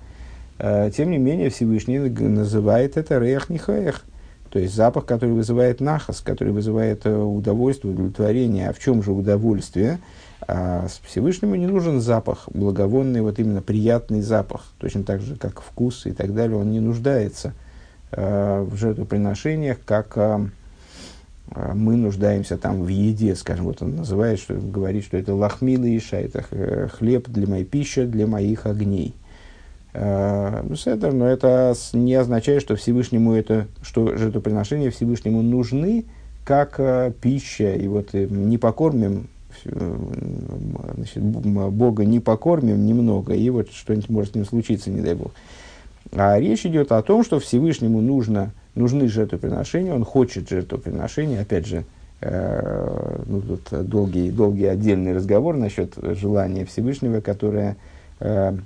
Э, 0.59 0.91
тем 0.95 1.11
не 1.11 1.19
менее, 1.19 1.51
Всевышний 1.51 1.99
называет 1.99 2.97
это 2.97 3.19
рех 3.19 3.49
нихаех, 3.49 4.05
то 4.51 4.59
есть 4.59 4.75
запах, 4.75 5.07
который 5.07 5.35
вызывает 5.35 5.81
нахас, 5.81 6.21
который 6.21 6.53
вызывает 6.53 7.07
э, 7.07 7.17
удовольствие, 7.17 7.95
удовлетворение. 7.95 8.69
А 8.69 8.73
в 8.73 8.79
чем 8.79 9.03
же 9.03 9.13
удовольствие? 9.13 10.01
А 10.47 10.87
Всевышнему 11.05 11.55
не 11.55 11.67
нужен 11.67 12.01
запах, 12.01 12.49
благовонный, 12.53 13.21
вот 13.21 13.39
именно 13.39 13.63
приятный 13.63 14.23
запах, 14.23 14.65
точно 14.79 15.05
так 15.05 15.21
же, 15.21 15.37
как 15.37 15.61
вкус 15.61 16.07
и 16.07 16.13
так 16.13 16.35
далее, 16.35 16.57
он 16.57 16.71
не 16.71 16.81
нуждается 16.81 17.55
э, 18.11 18.63
в 18.63 18.77
жертвоприношениях, 18.77 19.79
как 19.85 20.13
э, 20.17 20.47
э 21.55 21.73
мы 21.75 21.97
нуждаемся 21.97 22.57
там 22.57 22.83
в 22.83 22.89
еде, 22.89 23.35
скажем, 23.35 23.67
вот 23.67 23.83
он 23.83 23.97
называет, 23.97 24.41
что 24.41 24.55
говорит, 24.55 25.05
что 25.05 25.19
это 25.19 25.35
лахмилы 25.35 25.97
иша, 25.97 26.17
это 26.17 26.43
хлеб 26.89 27.29
для 27.29 27.47
моей 27.47 27.65
пищи, 27.65 28.05
для 28.05 28.27
моих 28.27 28.67
огней. 28.67 29.15
Э, 29.93 30.63
ну, 30.63 30.77
но 31.13 31.27
это 31.29 31.75
не 31.93 32.15
означает, 32.15 32.63
что 32.63 32.77
Всевышнему 32.77 33.35
это, 33.35 33.67
что 33.83 34.17
жертвоприношения 34.17 34.91
Всевышнему 34.91 35.43
нужны 35.43 36.05
как 36.45 36.79
э, 36.79 37.13
пища. 37.21 37.75
И 37.75 37.89
вот 37.89 38.11
э, 38.13 38.27
не 38.27 38.59
покормим, 38.59 39.29
значит, 39.65 41.23
Бога 41.23 42.05
не 42.05 42.21
покормим 42.21 42.85
немного, 42.87 43.35
и 43.35 43.51
вот 43.51 43.71
что-нибудь 43.73 44.09
может 44.09 44.33
с 44.33 44.35
ним 44.35 44.45
случиться, 44.45 44.91
не 44.91 45.01
дай 45.01 45.15
Бог. 45.15 45.33
А 46.13 46.39
речь 46.39 46.67
идет 46.67 46.93
о 46.93 47.03
том, 47.03 47.25
что 47.25 47.39
Всевышнему 47.39 48.01
нужно, 48.01 48.53
нужны 48.75 49.09
жертвоприношения, 49.09 49.95
он 49.95 50.05
хочет 50.05 50.49
жертвоприношения. 50.49 51.43
Опять 51.43 51.67
же, 51.67 51.85
э, 52.21 53.23
ну, 53.27 53.41
тут 53.41 53.89
долгий, 53.89 54.31
долгий 54.31 54.67
отдельный 54.67 55.15
разговор 55.15 55.57
насчет 55.57 55.95
желания 55.97 56.65
Всевышнего, 56.65 57.21
которое 57.21 57.77
э, 58.19 58.57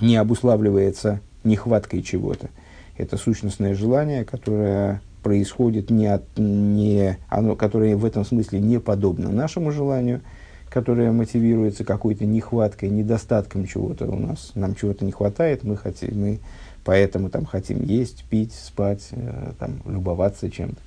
не 0.00 0.16
обуславливается 0.16 1.20
нехваткой 1.44 2.02
чего-то. 2.02 2.48
Это 2.96 3.16
сущностное 3.16 3.74
желание, 3.74 4.24
которое 4.24 5.00
происходит 5.22 5.90
не 5.90 6.06
от, 6.06 6.24
не, 6.36 7.18
оно, 7.28 7.56
которое 7.56 7.96
в 7.96 8.04
этом 8.04 8.24
смысле 8.24 8.60
не 8.60 8.78
подобно 8.80 9.30
нашему 9.30 9.70
желанию, 9.70 10.20
которое 10.70 11.12
мотивируется 11.12 11.84
какой-то 11.84 12.26
нехваткой, 12.26 12.90
недостатком 12.90 13.66
чего-то 13.66 14.06
у 14.06 14.16
нас. 14.16 14.52
Нам 14.54 14.74
чего-то 14.74 15.04
не 15.04 15.12
хватает, 15.12 15.64
мы, 15.64 15.76
хотим, 15.76 16.20
мы 16.20 16.38
поэтому 16.84 17.30
там 17.30 17.44
хотим 17.44 17.82
есть, 17.82 18.24
пить, 18.24 18.52
спать, 18.54 19.08
э, 19.12 19.52
там, 19.58 19.80
любоваться 19.86 20.50
чем-то. 20.50 20.80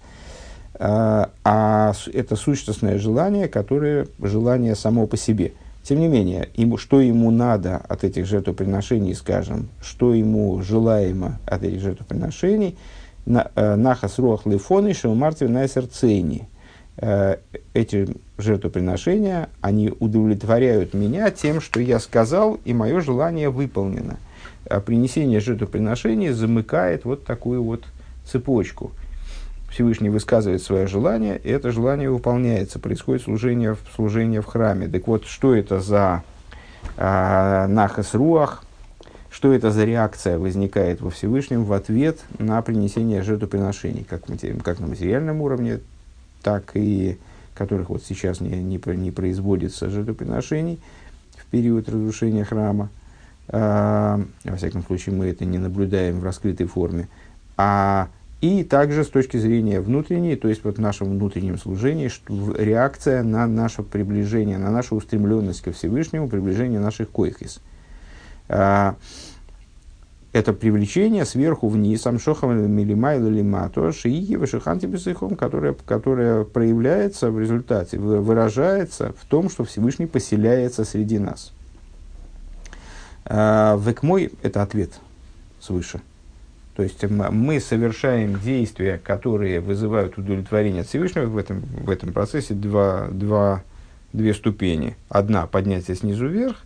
А, 0.75 1.29
а 1.43 1.93
это 2.13 2.35
сущностное 2.35 2.97
желание, 2.97 3.47
которое 3.47 4.07
желание 4.19 4.75
само 4.75 5.07
по 5.07 5.17
себе– 5.17 5.53
тем 5.83 5.99
не 5.99 6.07
менее, 6.07 6.49
ему, 6.55 6.77
что 6.77 7.01
ему 7.01 7.31
надо 7.31 7.77
от 7.77 8.03
этих 8.03 8.27
жертвоприношений, 8.27 9.15
скажем, 9.15 9.69
что 9.81 10.13
ему 10.13 10.61
желаемо 10.61 11.39
от 11.45 11.63
этих 11.63 11.81
жертвоприношений, 11.81 12.77
нахас 13.25 14.19
руах 14.19 14.45
лифоны 14.45 14.93
шеумартви 14.93 15.47
на 15.47 15.67
сердцейни. 15.67 16.47
Э, 16.97 17.37
эти 17.73 18.07
жертвоприношения, 18.37 19.49
они 19.61 19.93
удовлетворяют 19.99 20.93
меня 20.93 21.31
тем, 21.31 21.61
что 21.61 21.79
я 21.79 21.99
сказал, 21.99 22.59
и 22.65 22.73
мое 22.73 23.01
желание 23.01 23.49
выполнено. 23.49 24.17
А 24.69 24.79
принесение 24.79 25.39
жертвоприношений 25.39 26.29
замыкает 26.29 27.05
вот 27.05 27.25
такую 27.25 27.63
вот 27.63 27.83
цепочку– 28.25 28.91
Всевышний 29.71 30.09
высказывает 30.09 30.61
свое 30.61 30.85
желание, 30.85 31.39
и 31.41 31.49
это 31.49 31.71
желание 31.71 32.09
выполняется, 32.09 32.77
происходит 32.77 33.23
служение, 33.23 33.77
служение 33.95 34.41
в 34.41 34.45
храме. 34.45 34.87
Так 34.89 35.07
вот, 35.07 35.25
что 35.25 35.55
это 35.55 35.79
за 35.79 36.23
э, 36.97 37.67
нахас 37.67 38.13
руах, 38.13 38.65
что 39.41 39.53
это 39.53 39.71
за 39.71 39.85
реакция 39.85 40.37
возникает 40.37 41.01
во 41.01 41.09
Всевышнем 41.09 41.63
в 41.63 41.73
ответ 41.73 42.19
на 42.37 42.61
принесение 42.61 43.23
жертвоприношений, 43.23 44.05
как, 44.07 44.21
как 44.63 44.79
на 44.79 44.85
материальном 44.85 45.41
уровне, 45.41 45.79
так 46.43 46.75
и 46.75 47.17
которых 47.55 47.89
вот 47.89 48.03
сейчас 48.03 48.39
не, 48.39 48.49
не, 48.61 48.79
не 48.97 49.09
производится 49.09 49.89
жертвоприношений 49.89 50.79
в 51.35 51.47
период 51.47 51.89
разрушения 51.89 52.43
храма. 52.43 52.89
Э, 53.47 54.23
во 54.43 54.57
всяком 54.57 54.83
случае, 54.83 55.15
мы 55.15 55.25
это 55.25 55.43
не 55.43 55.57
наблюдаем 55.57 56.19
в 56.19 56.23
раскрытой 56.23 56.67
форме. 56.67 57.07
А 57.57 58.09
и 58.41 58.63
также 58.63 59.03
с 59.03 59.07
точки 59.07 59.37
зрения 59.37 59.81
внутренней, 59.81 60.35
то 60.35 60.49
есть 60.49 60.63
вот 60.63 60.77
в 60.77 60.81
нашем 60.81 61.17
внутреннем 61.17 61.57
служении, 61.57 62.09
что, 62.09 62.53
реакция 62.55 63.23
на 63.23 63.47
наше 63.47 63.81
приближение, 63.81 64.59
на 64.59 64.69
нашу 64.69 64.97
устремленность 64.97 65.63
ко 65.63 65.71
Всевышнему, 65.71 66.29
приближение 66.29 66.79
наших 66.79 67.09
койхис. 67.09 67.59
А, 68.49 68.95
это 70.33 70.53
привлечение 70.53 71.25
сверху 71.25 71.67
вниз, 71.67 72.05
амшохам 72.05 72.71
милимай 72.71 73.19
лимато, 73.19 73.91
шиики 73.91 74.35
вышиханти 74.35 74.85
бесыхом, 74.85 75.35
которое, 75.35 75.73
которое 75.73 76.43
проявляется 76.43 77.31
в 77.31 77.39
результате, 77.39 77.97
выражается 77.97 79.13
в 79.19 79.25
том, 79.25 79.49
что 79.49 79.63
Всевышний 79.63 80.05
поселяется 80.05 80.85
среди 80.85 81.19
нас. 81.19 81.53
А, 83.25 83.77
Векмой– 83.77 84.31
это 84.41 84.61
ответ 84.61 84.99
свыше– 85.59 86.01
то 86.75 86.83
есть 86.83 87.03
мы 87.03 87.59
совершаем 87.59 88.39
действия, 88.39 88.97
которые 88.97 89.59
вызывают 89.59 90.17
удовлетворение 90.17 90.81
от 90.81 90.87
Всевышнего. 90.87 91.25
В 91.25 91.37
этом, 91.37 91.59
в 91.59 91.89
этом 91.89 92.13
процессе 92.13 92.53
два, 92.53 93.07
два, 93.11 93.63
две 94.13 94.33
ступени. 94.33 94.95
Одна– 95.09 95.45
поднятие 95.47 95.97
снизу 95.97 96.27
вверх. 96.27 96.63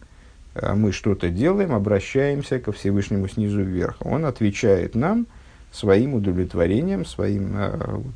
А 0.55 0.75
мы 0.75 0.91
что-то 0.91 1.29
делаем, 1.29 1.73
обращаемся 1.73 2.59
ко 2.59 2.71
Всевышнему 2.71 3.27
снизу 3.27 3.61
вверх. 3.61 3.97
Он 4.01 4.25
отвечает 4.25 4.95
нам 4.95 5.27
своим 5.71 6.13
удовлетворением, 6.13 7.05
своим 7.05 7.57
э, 7.57 7.95
вот, 7.97 8.15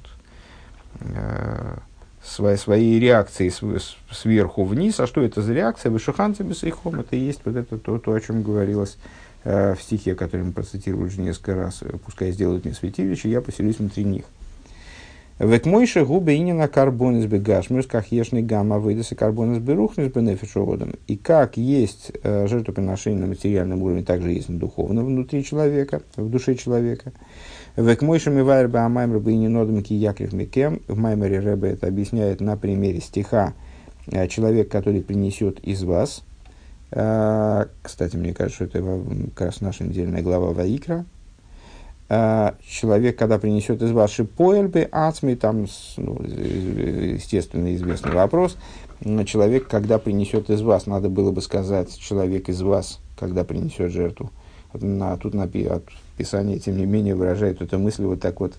э, 1.02 1.78
своей, 2.24 2.58
своей 2.58 3.00
реакцией 3.00 3.54
сверху 4.12 4.64
вниз. 4.64 5.00
А 5.00 5.08
что 5.08 5.22
это 5.22 5.42
за 5.42 5.54
реакция? 5.54 5.92
Вышуханцы 5.92 6.44
бесейхом. 6.44 7.02
Это 7.02 7.16
и 7.16 7.20
есть 7.20 7.42
вот 7.44 7.56
это 7.56 7.78
то, 7.78 8.00
то, 8.00 8.14
о 8.14 8.20
чем 8.22 8.42
говорилось 8.42 8.98
Э, 9.46 9.74
в 9.74 9.82
стихе, 9.82 10.16
который 10.16 10.42
мы 10.42 10.52
процитировали 10.52 11.08
уже 11.08 11.22
несколько 11.22 11.56
раз, 11.56 11.82
пускай 12.06 12.32
сделают 12.32 12.66
мне 12.66 12.74
святилище, 12.74 13.30
я 13.30 13.40
поселюсь 13.40 13.80
внутри 13.80 14.04
них. 14.04 14.26
Век 15.40 15.66
мойше 15.66 16.04
губы 16.04 16.34
и 16.34 16.40
не 16.40 16.52
на 16.52 16.68
карбон 16.68 17.18
из 17.18 17.26
бегашмюс, 17.26 17.88
как 17.88 18.12
ешный 18.12 18.42
гамма 18.42 18.78
выйдется 18.78 19.16
карбон 19.16 19.54
из 19.54 19.60
берухнес 19.60 20.12
бенефишоводом. 20.12 20.96
И 21.08 21.16
как 21.16 21.56
есть 21.56 22.12
э, 22.24 22.46
жертвоприношение 22.48 23.22
на 23.22 23.28
материальном 23.28 23.82
уровне, 23.82 24.04
также 24.04 24.32
есть 24.32 24.50
на 24.50 24.60
духовном 24.60 25.06
внутри 25.06 25.46
человека, 25.46 26.02
в 26.18 26.30
душе 26.30 26.56
человека. 26.56 27.14
Век 27.78 28.02
мойше 28.02 28.32
мивайр 28.32 28.68
бы 28.68 28.80
амаймр 28.80 29.20
бы 29.20 29.32
и 29.32 29.38
не 29.38 29.48
нодом 29.48 29.82
ки 29.82 29.94
яклив 29.94 30.34
микем. 30.34 30.82
В 30.90 30.98
маймере 30.98 31.40
Рэбе 31.40 31.70
это 31.70 31.88
объясняет 31.88 32.42
на 32.42 32.58
примере 32.58 33.00
стиха 33.00 33.54
э, 34.12 34.28
«Человек, 34.28 34.70
который 34.70 35.02
принесет 35.02 35.62
из 35.62 35.84
вас», 35.84 36.24
а, 36.92 37.68
кстати, 37.82 38.16
мне 38.16 38.34
кажется, 38.34 38.68
что 38.68 38.80
это 38.80 39.02
как 39.36 39.48
раз 39.48 39.62
наша 39.62 39.84
недельная 39.84 40.22
глава 40.22 40.52
Ваикра. 40.52 41.06
А, 42.12 42.56
человек, 42.68 43.18
когда 43.18 43.38
принесет 43.38 43.84
из 43.84 43.92
вашей 43.92 44.26
поэльбы, 44.26 44.90
ацми, 44.92 45.36
там, 45.36 45.68
ну, 45.98 46.20
естественно, 46.24 47.74
известный 47.76 48.14
вопрос. 48.14 48.58
Человек, 49.26 49.68
когда 49.68 50.00
принесет 50.00 50.50
из 50.50 50.62
вас, 50.62 50.88
надо 50.88 51.10
было 51.10 51.32
бы 51.32 51.42
сказать, 51.42 51.96
человек 51.98 52.50
из 52.50 52.62
вас, 52.64 53.00
когда 53.18 53.44
принесет 53.44 53.92
жертву. 53.92 54.32
на, 54.74 55.16
тут 55.18 55.36
напи, 55.36 55.66
от 55.66 55.84
Писания, 56.18 56.58
тем 56.58 56.78
не 56.78 56.86
менее, 56.86 57.16
выражает 57.16 57.62
эту 57.62 57.78
мысль 57.78 58.04
вот 58.04 58.20
так 58.20 58.40
вот, 58.40 58.54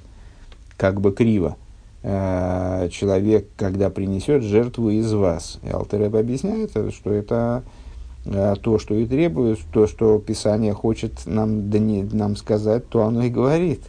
как 0.76 1.00
бы 1.00 1.12
криво. 1.12 1.56
Э, 2.02 2.88
человек, 2.90 3.48
когда 3.56 3.90
принесет 3.90 4.42
жертву 4.42 4.90
из 4.90 5.12
вас. 5.12 5.58
И 5.64 5.68
Алтереб 5.68 6.14
объясняет, 6.14 6.70
что 6.94 7.12
это 7.12 7.62
э, 7.66 7.79
то, 8.24 8.78
что 8.78 8.94
и 8.94 9.06
требует, 9.06 9.58
то, 9.72 9.86
что 9.86 10.18
Писание 10.18 10.74
хочет 10.74 11.26
нам, 11.26 11.70
да 11.70 11.78
не, 11.78 12.02
нам 12.02 12.36
сказать, 12.36 12.88
то 12.88 13.02
оно 13.02 13.24
и 13.24 13.30
говорит. 13.30 13.80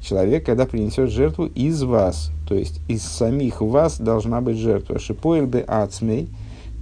Человек, 0.00 0.44
когда 0.44 0.66
принесет 0.66 1.10
жертву 1.10 1.46
из 1.46 1.82
вас, 1.82 2.30
то 2.46 2.54
есть 2.54 2.80
из 2.88 3.02
самих 3.02 3.60
вас 3.60 3.98
должна 3.98 4.40
быть 4.40 4.58
жертва. 4.58 4.98
Шипоэль 4.98 5.46
бе 5.46 5.60
ацмей, 5.60 6.28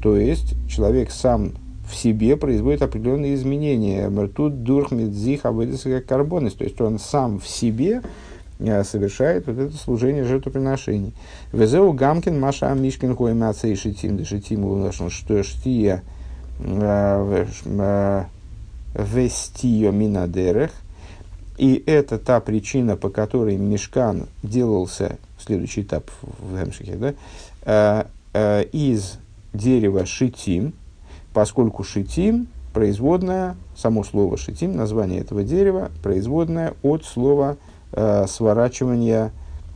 то 0.03 0.17
есть 0.17 0.55
человек 0.69 1.11
сам 1.11 1.53
в 1.89 1.95
себе 1.95 2.37
производит 2.37 2.83
определенные 2.83 3.35
изменения. 3.35 4.09
Мертут 4.09 4.65
дурхмит 4.65 5.13
зих 5.13 5.43
как 5.43 6.07
карбонность, 6.07 6.59
то 6.59 6.65
есть 6.65 6.81
он 6.81 6.99
сам 6.99 7.39
в 7.39 7.47
себе 7.47 8.03
Э, 8.65 8.85
совершает 8.85 9.47
вот 9.47 9.59
это 9.59 9.77
служение 9.77 10.25
жертвоприношений. 10.25 11.13
Везеу 11.53 11.93
Гамкин 11.93 12.39
Маша 12.39 12.73
Мишкин 12.75 13.17
Хуэмаца 13.17 13.67
и 13.67 13.75
Шитим, 13.75 14.17
да 14.17 14.25
Шитим 14.25 14.93
что 15.11 15.43
Штия 15.43 15.97
э, 15.97 15.99
э, 15.99 16.22
Вестио 18.95 19.91
Минадерех. 19.91 20.71
И 21.59 21.83
это 21.87 22.19
та 22.19 22.41
причина, 22.41 22.97
по 22.97 23.11
которой 23.11 23.57
Мешкан 23.57 24.27
делался, 24.43 25.19
следующий 25.39 25.83
этап 25.83 26.11
в 26.21 26.57
Гемшихе, 26.59 27.15
да, 27.55 28.07
из 28.73 29.19
дерева 29.53 30.07
шитим, 30.07 30.73
поскольку 31.35 31.85
шитим 31.85 32.49
производная, 32.73 33.57
само 33.77 34.05
слово 34.05 34.37
шитим, 34.37 34.77
название 34.77 35.21
этого 35.21 35.43
дерева, 35.45 35.91
производная 36.03 36.75
от 36.83 37.05
слова 37.05 37.57
э, 37.93 38.27
сворачивания, 38.27 39.31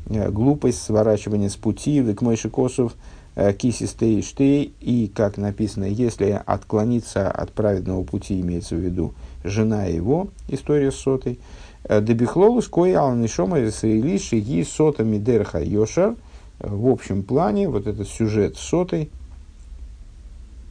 э, 0.07 0.31
глупость 0.31 0.83
сворачивания 0.83 1.49
с 1.49 1.57
пути, 1.57 2.03
к 2.15 2.23
мойши 2.23 2.49
косов, 2.49 2.93
э, 2.93 3.16
киси 3.59 3.85
стей 3.85 4.23
штей, 4.23 4.73
и, 4.81 5.11
как 5.15 5.37
написано, 5.37 5.85
если 5.85 6.41
отклониться 6.47 7.31
от 7.31 7.53
праведного 7.53 8.03
пути, 8.03 8.41
имеется 8.41 8.77
в 8.77 8.79
виду 8.79 9.15
жена 9.45 9.85
его, 9.85 10.29
история 10.49 10.91
с 10.91 10.97
сотой, 10.97 11.39
э, 11.85 12.01
Дебихлолус 12.01 12.67
кой 12.69 12.95
алнишома 12.95 13.63
исраили 13.65 14.17
шиги 14.19 14.65
сота 14.65 15.05
мидерха 15.05 15.63
йошар. 15.63 16.17
Э, 16.61 16.69
в 16.69 16.89
общем 16.89 17.23
плане, 17.23 17.69
вот 17.69 17.87
этот 17.87 18.09
сюжет 18.09 18.57
сотой, 18.57 19.11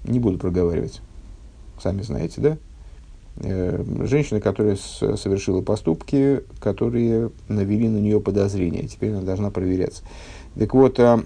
не 0.04 0.20
буду 0.20 0.38
проговаривать, 0.40 1.02
сами 1.82 2.02
знаете, 2.02 2.42
да? 2.42 2.58
Э, 3.38 3.84
женщина, 4.06 4.40
которая 4.40 4.76
совершила 4.76 5.62
поступки, 5.62 6.42
которые 6.60 7.32
навели 7.48 7.90
на 7.90 7.98
нее 7.98 8.20
подозрения. 8.22 8.88
Теперь 8.88 9.12
она 9.12 9.22
должна 9.22 9.52
проверяться. 9.52 10.04
Так 10.58 10.74
вот, 10.74 11.00
э, 11.00 11.20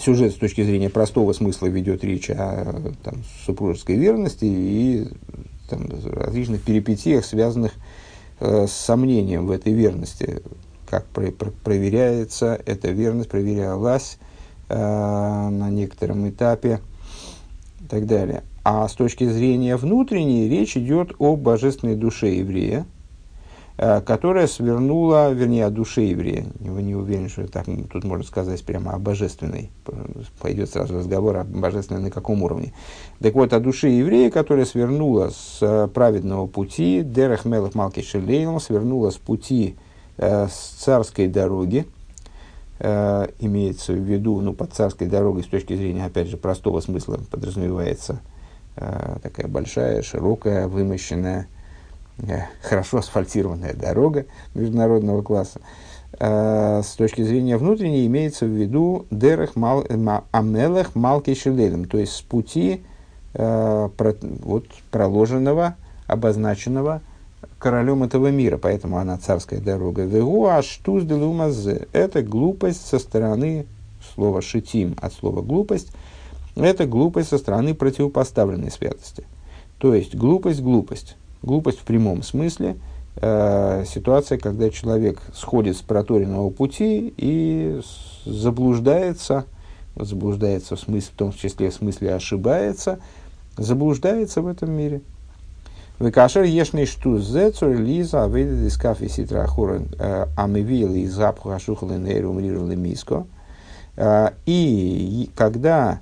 сюжет 0.00 0.32
с 0.32 0.36
точки 0.36 0.62
зрения 0.62 0.90
простого 0.90 1.32
смысла 1.32 1.66
ведет 1.66 2.04
речь 2.04 2.30
о 2.30 2.92
там, 3.02 3.22
супружеской 3.44 3.96
верности 3.96 4.44
и 4.44 5.08
там, 5.68 5.88
различных 6.04 6.62
перипетиях, 6.62 7.24
связанных 7.24 7.72
э, 8.40 8.66
с 8.66 8.72
сомнением 8.72 9.46
в 9.46 9.50
этой 9.50 9.72
верности. 9.72 10.42
Как 10.88 11.06
про- 11.06 11.30
про- 11.30 11.50
проверяется 11.50 12.60
эта 12.64 12.90
верность, 12.90 13.28
проверялась 13.28 14.18
э, 14.68 14.74
на 14.76 15.70
некотором 15.70 16.28
этапе 16.28 16.80
и 17.80 17.84
так 17.84 18.06
далее. 18.06 18.42
А 18.64 18.86
с 18.88 18.94
точки 18.94 19.28
зрения 19.28 19.76
внутренней 19.76 20.48
речь 20.48 20.76
идет 20.76 21.12
о 21.18 21.36
божественной 21.36 21.94
душе 21.96 22.34
еврея, 22.36 22.86
которая 23.78 24.46
свернула, 24.48 25.32
вернее, 25.32 25.66
о 25.66 25.70
душе 25.70 26.04
еврея. 26.04 26.46
Вы 26.58 26.82
не 26.82 26.94
уверен, 26.94 27.28
что 27.28 27.46
так, 27.46 27.66
тут 27.92 28.02
можно 28.04 28.24
сказать 28.24 28.62
прямо 28.64 28.92
о 28.92 28.98
божественной. 28.98 29.70
Пойдет 30.40 30.70
сразу 30.70 30.98
разговор 30.98 31.36
о 31.36 31.44
божественной 31.44 32.02
на 32.02 32.10
каком 32.10 32.42
уровне. 32.42 32.72
Так 33.20 33.34
вот, 33.34 33.52
о 33.52 33.60
душе 33.60 33.90
еврея, 33.90 34.30
которая 34.30 34.64
свернула 34.64 35.30
с 35.30 35.58
э, 35.60 35.86
праведного 35.86 36.46
пути, 36.46 37.02
Дерех 37.04 37.44
Мелах 37.44 37.74
Малки 37.74 38.02
Шелейлом, 38.02 38.58
свернула 38.60 39.10
с 39.10 39.16
пути 39.16 39.76
э, 40.16 40.48
с 40.48 40.82
царской 40.82 41.28
дороги, 41.28 41.86
имеется 42.80 43.92
в 43.92 43.96
виду, 43.96 44.40
ну, 44.40 44.52
под 44.52 44.72
царской 44.72 45.08
дорогой 45.08 45.42
с 45.42 45.46
точки 45.46 45.74
зрения, 45.74 46.04
опять 46.04 46.28
же, 46.28 46.36
простого 46.36 46.78
смысла 46.80 47.18
подразумевается– 47.28 48.20
Э, 48.80 49.16
такая 49.22 49.48
большая, 49.48 50.02
широкая, 50.02 50.68
вымощенная, 50.68 51.42
э, 51.42 51.46
хорошо 52.62 52.98
асфальтированная 52.98 53.74
дорога 53.74 54.26
международного 54.54 55.22
класса. 55.22 55.60
Э, 56.18 56.82
с 56.84 56.94
точки 56.96 57.22
зрения 57.22 57.56
внутренней 57.56 58.06
имеется 58.06 58.46
в 58.46 58.50
виду 58.50 59.06
дерех 59.10 59.56
мал, 59.56 59.84
амелех 60.32 60.94
малки 60.94 61.34
шелелем, 61.34 61.84
то 61.86 61.98
есть 61.98 62.12
с 62.12 62.22
пути 62.22 62.82
вот, 63.34 64.64
проложенного, 64.90 65.76
обозначенного 66.08 67.02
королем 67.58 68.02
этого 68.02 68.28
мира, 68.28 68.56
поэтому 68.56 68.96
она 68.98 69.16
царская 69.18 69.60
дорога. 69.60 70.02
Это 71.92 72.22
глупость 72.22 72.86
со 72.86 72.98
стороны 72.98 73.66
слова 74.14 74.42
шитим 74.42 74.96
от 75.00 75.12
слова 75.12 75.42
глупость– 75.42 75.92
это 76.64 76.86
глупость 76.86 77.28
со 77.28 77.38
стороны 77.38 77.74
противопоставленной 77.74 78.70
святости. 78.70 79.24
То 79.78 79.94
есть 79.94 80.14
глупость, 80.14 80.60
глупость. 80.60 81.16
Глупость 81.42 81.78
в 81.78 81.84
прямом 81.84 82.22
смысле. 82.22 82.76
Э, 83.16 83.84
ситуация, 83.86 84.38
когда 84.38 84.70
человек 84.70 85.20
сходит 85.34 85.76
с 85.76 85.80
проторенного 85.80 86.50
пути 86.50 87.12
и 87.16 87.80
заблуждается, 88.24 89.44
заблуждается 89.96 90.76
в, 90.76 90.80
смысле, 90.80 91.10
в 91.12 91.16
том 91.16 91.32
числе 91.32 91.70
в 91.70 91.74
смысле 91.74 92.14
ошибается, 92.14 93.00
заблуждается 93.56 94.42
в 94.42 94.46
этом 94.46 94.72
мире. 94.72 95.02
Векашер 95.98 96.44
ешный 96.44 96.86
шту 96.86 97.18
зецур 97.18 97.70
лиза 97.70 98.22
авейда 98.22 98.54
дискафи 98.54 99.08
ситра 99.08 99.42
ахурен 99.42 99.88
э, 99.98 100.26
амивил 100.36 100.94
и 100.94 101.06
запху 101.06 101.50
ашухал 101.50 101.90
и 101.90 102.76
миско. 102.76 103.26
Э, 103.96 104.30
и 104.46 105.28
когда 105.34 106.00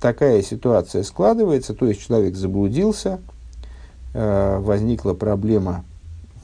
такая 0.00 0.42
ситуация 0.42 1.02
складывается, 1.02 1.74
то 1.74 1.86
есть 1.86 2.06
человек 2.06 2.36
заблудился, 2.36 3.20
возникла 4.14 5.14
проблема, 5.14 5.84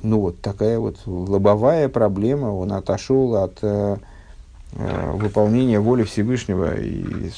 ну 0.02 0.20
вот 0.20 0.40
такая 0.40 0.78
вот 0.78 0.98
лобовая 1.06 1.88
проблема, 1.88 2.46
он 2.46 2.72
отошел 2.72 3.36
от 3.36 3.58
э, 3.62 3.96
э, 4.72 5.12
выполнения 5.12 5.80
воли 5.80 6.04
Всевышнего 6.04 6.74
и 6.78 7.30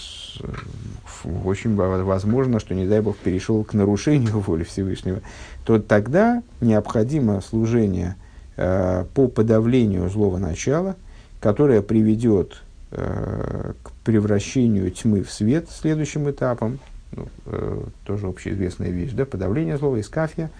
очень 1.44 1.74
возможно, 1.74 2.60
что, 2.60 2.74
не 2.74 2.86
дай 2.86 3.00
Бог, 3.00 3.16
перешел 3.16 3.64
к 3.64 3.74
нарушению 3.74 4.40
воли 4.46 4.64
Всевышнего, 4.64 5.20
то 5.64 5.80
тогда 5.80 6.42
необходимо 6.60 7.40
служение 7.40 8.16
э, 8.56 9.04
по 9.14 9.28
подавлению 9.28 10.08
злого 10.08 10.38
начала, 10.38 10.96
которое 11.40 11.82
приведет 11.82 12.62
Э, 12.92 13.72
к 13.84 13.92
превращению 14.02 14.90
тьмы 14.90 15.22
в 15.22 15.30
свет 15.30 15.68
следующим 15.70 16.28
этапом, 16.28 16.80
ну, 17.12 17.28
э, 17.46 17.82
тоже 18.04 18.26
общеизвестная 18.26 18.90
вещь, 18.90 19.12
да, 19.12 19.24
подавление 19.24 19.76
злого 19.76 19.96
из 19.96 20.08
кафия, 20.08 20.50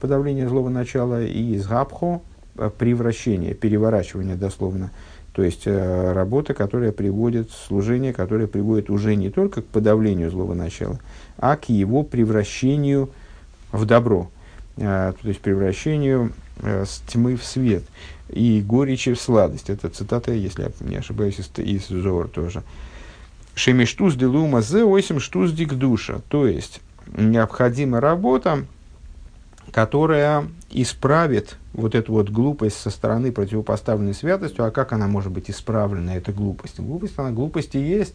подавление 0.00 0.48
злого 0.48 0.68
начала, 0.68 1.22
и 1.22 1.54
из 1.54 1.66
габхо, 1.66 2.22
э, 2.56 2.70
превращение, 2.76 3.54
переворачивание 3.54 4.36
дословно, 4.36 4.90
то 5.32 5.44
есть 5.44 5.62
э, 5.66 6.12
работа, 6.12 6.54
которая 6.54 6.92
приводит, 6.92 7.50
служение, 7.50 8.12
которое 8.12 8.46
приводит 8.46 8.90
уже 8.90 9.14
не 9.14 9.30
только 9.30 9.62
к 9.62 9.66
подавлению 9.66 10.30
злого 10.30 10.54
начала, 10.54 10.98
а 11.38 11.56
к 11.56 11.68
его 11.68 12.02
превращению 12.02 13.10
в 13.70 13.86
добро, 13.86 14.30
э, 14.76 15.12
то 15.20 15.28
есть 15.28 15.40
превращению 15.40 16.32
э, 16.62 16.84
с 16.84 17.02
тьмы 17.06 17.36
в 17.36 17.44
свет 17.44 17.84
и 18.28 18.60
горечи 18.60 19.12
в 19.12 19.20
сладость. 19.20 19.70
Это 19.70 19.88
цитата, 19.88 20.32
если 20.32 20.62
я 20.62 20.70
не 20.80 20.96
ошибаюсь, 20.96 21.38
из, 21.38 21.50
из 21.58 21.86
Зор 21.86 22.28
тоже. 22.28 22.62
Шемиштуз 23.54 24.14
делума 24.14 24.62
зе 24.62 24.84
осим 24.84 25.20
штуз 25.20 25.52
дик 25.52 25.74
душа. 25.74 26.20
То 26.28 26.46
есть, 26.46 26.80
необходима 27.06 28.00
работа, 28.00 28.66
которая 29.72 30.46
исправит 30.70 31.56
вот 31.72 31.94
эту 31.94 32.12
вот 32.12 32.30
глупость 32.30 32.76
со 32.76 32.90
стороны 32.90 33.32
противопоставленной 33.32 34.14
святостью. 34.14 34.64
А 34.64 34.70
как 34.70 34.92
она 34.92 35.06
может 35.06 35.32
быть 35.32 35.50
исправлена, 35.50 36.16
эта 36.16 36.32
глупость? 36.32 36.80
Глупость, 36.80 37.14
она 37.18 37.30
глупость 37.30 37.74
и 37.74 37.80
есть. 37.80 38.14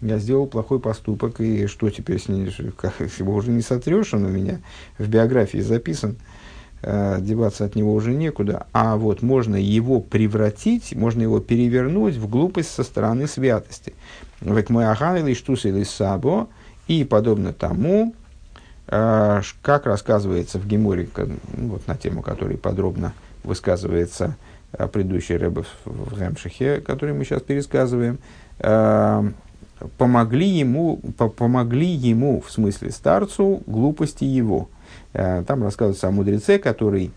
Я 0.00 0.18
сделал 0.18 0.46
плохой 0.46 0.80
поступок, 0.80 1.40
и 1.40 1.66
что 1.66 1.88
теперь 1.90 2.20
с 2.20 2.28
ней? 2.28 2.52
Как, 2.76 2.94
его 3.18 3.34
уже 3.34 3.52
не 3.52 3.62
сотрешь, 3.62 4.12
он 4.14 4.24
у 4.24 4.28
меня 4.28 4.60
в 4.98 5.08
биографии 5.08 5.58
записан. 5.58 6.16
Э, 6.84 7.18
деваться 7.20 7.64
от 7.64 7.76
него 7.76 7.94
уже 7.94 8.12
некуда, 8.12 8.66
а 8.72 8.96
вот 8.96 9.22
можно 9.22 9.54
его 9.54 10.00
превратить, 10.00 10.96
можно 10.96 11.22
его 11.22 11.38
перевернуть 11.38 12.16
в 12.16 12.28
глупость 12.28 12.72
со 12.72 12.82
стороны 12.82 13.28
святости. 13.28 13.94
Век 14.42 14.70
мой 14.70 14.84
или 14.84 15.34
штус 15.34 15.64
или 15.64 15.84
сабо, 15.84 16.48
и 16.88 17.04
подобно 17.04 17.52
тому, 17.52 18.14
Э, 18.94 19.40
как 19.62 19.86
рассказывается 19.86 20.58
в 20.58 20.66
Геморе, 20.66 21.08
ну, 21.56 21.68
вот 21.68 21.86
на 21.86 21.96
тему 21.96 22.20
которой 22.20 22.58
подробно 22.58 23.14
высказывается 23.44 24.36
э, 24.72 24.86
предыдущий 24.86 25.36
Рэбе 25.36 25.64
в 25.86 26.18
Гемшихе, 26.18 26.80
который 26.80 27.14
мы 27.14 27.24
сейчас 27.24 27.40
пересказываем, 27.42 28.18
э, 28.58 29.30
помогли 29.96 30.46
ему, 30.46 30.98
помогли 30.98 31.86
ему, 31.86 32.42
в 32.42 32.50
смысле 32.50 32.90
старцу, 32.90 33.62
глупости 33.66 34.24
его. 34.24 34.68
Там 35.12 35.64
рассказывается 35.64 36.06
о 36.06 36.10
мудреце, 36.12 36.58
который 36.58 37.10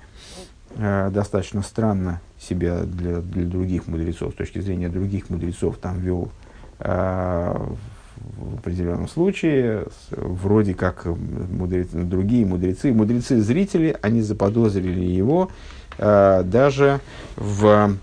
достаточно 0.76 1.62
странно 1.62 2.22
себя 2.40 2.80
для, 2.84 3.18
для 3.20 3.46
других 3.46 3.88
мудрецов, 3.88 4.34
с 4.34 4.36
точки 4.36 4.60
зрения 4.60 4.90
других 4.90 5.30
мудрецов, 5.30 5.78
там 5.78 6.00
вел 6.00 6.32
в 6.80 8.56
определенном 8.60 9.08
случае, 9.08 9.86
вроде 10.12 10.74
как 10.74 11.06
мудрец, 11.06 11.90
другие 11.92 12.46
мудрецы, 12.46 12.94
мудрецы-зрители, 12.94 13.96
они 14.02 14.22
заподозрили 14.22 15.06
его 15.06 15.50
э, 15.98 16.44
даже 16.46 17.00
в, 17.36 17.96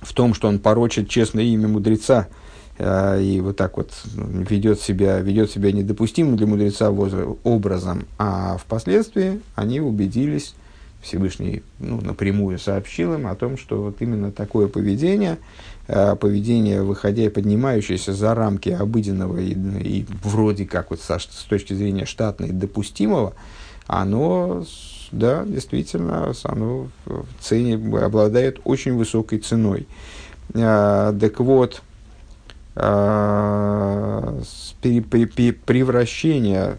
в 0.00 0.12
том, 0.12 0.34
что 0.34 0.48
он 0.48 0.58
порочит 0.58 1.08
честное 1.08 1.44
имя 1.44 1.68
мудреца, 1.68 2.28
э, 2.78 3.22
и 3.22 3.40
вот 3.40 3.56
так 3.56 3.76
вот 3.76 3.92
ведет 4.04 4.80
себя, 4.80 5.18
ведет 5.20 5.50
себя 5.50 5.72
недопустимым 5.72 6.36
для 6.36 6.46
мудреца 6.46 6.90
образом, 6.90 8.06
а 8.18 8.56
впоследствии 8.58 9.40
они 9.54 9.80
убедились, 9.80 10.54
Всевышний 11.02 11.62
ну, 11.78 12.00
напрямую 12.00 12.58
сообщил 12.58 13.14
им 13.14 13.26
о 13.26 13.34
том, 13.34 13.58
что 13.58 13.82
вот 13.82 13.96
именно 14.00 14.32
такое 14.32 14.68
поведение– 14.68 15.38
Э, 15.88 16.14
поведение, 16.14 16.82
выходя 16.82 17.24
и 17.24 17.28
поднимающееся 17.28 18.12
за 18.12 18.36
рамки 18.36 18.68
обыденного 18.68 19.38
и, 19.38 19.52
и 19.52 20.06
вроде 20.22 20.64
как 20.64 20.90
вот 20.90 21.00
со, 21.00 21.18
с 21.18 21.44
точки 21.48 21.74
зрения 21.74 22.06
штатной 22.06 22.50
допустимого, 22.50 23.34
оно, 23.88 24.64
да, 25.10 25.44
действительно, 25.44 26.32
оно 26.44 26.86
в 27.04 27.26
цене 27.40 27.74
обладает 27.98 28.60
очень 28.62 28.94
высокой 28.94 29.40
ценой. 29.40 29.88
А, 30.54 31.12
так 31.18 31.40
вот, 31.40 31.82
а, 32.76 34.40
превращение 34.80 36.78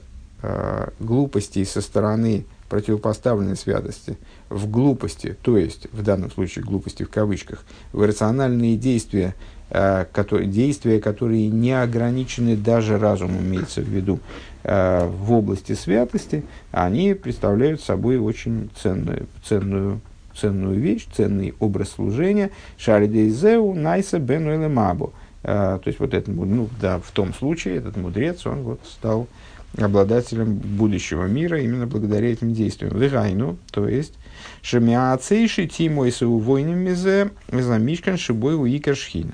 глупостей 0.99 1.65
со 1.65 1.81
стороны 1.81 2.45
противопоставленной 2.73 3.55
святости 3.55 4.17
в 4.49 4.67
глупости, 4.67 5.37
то 5.43 5.59
есть 5.59 5.85
в 5.91 6.01
данном 6.01 6.31
случае 6.31 6.65
глупости 6.65 7.03
в 7.03 7.09
кавычках, 7.11 7.65
в 7.91 8.01
рациональные 8.01 8.77
действия, 8.77 9.35
э, 9.69 10.05
которые, 10.11 10.47
действия, 10.49 10.99
которые 10.99 11.49
не 11.49 11.79
ограничены 11.79 12.57
даже 12.57 12.97
разумом, 12.97 13.41
имеется 13.41 13.81
в 13.81 13.87
виду, 13.87 14.19
э, 14.63 15.07
в 15.07 15.33
области 15.33 15.73
святости, 15.73 16.45
они 16.71 17.13
представляют 17.13 17.79
собой 17.79 18.17
очень 18.17 18.71
ценную, 18.81 19.27
ценную, 19.45 20.01
ценную 20.35 20.79
вещь, 20.79 21.05
ценный 21.15 21.53
образ 21.59 21.91
служения. 21.91 22.49
Шаридейзеу 22.79 23.75
найса 23.75 24.17
бен 24.17 24.73
мабу. 24.73 25.13
Э, 25.43 25.77
то 25.77 25.87
есть 25.87 25.99
вот 25.99 26.15
это, 26.15 26.31
ну, 26.31 26.69
да, 26.81 26.97
в 26.97 27.11
том 27.11 27.35
случае 27.35 27.75
этот 27.75 27.97
мудрец, 27.97 28.47
он 28.47 28.63
вот 28.63 28.79
стал 28.85 29.27
обладателем 29.77 30.55
будущего 30.55 31.25
мира 31.25 31.61
именно 31.61 31.87
благодаря 31.87 32.31
этим 32.31 32.53
действиям. 32.53 32.99
Легайну, 32.99 33.57
то 33.71 33.87
есть, 33.87 34.13
шемиацейши 34.61 35.67
тимойсы 35.67 36.25
у 36.25 36.37
войнем 36.37 36.77
мизе, 36.77 37.31
замишкан 37.51 38.17
шибой 38.17 38.55
у 38.55 38.67
икершхина. 38.67 39.33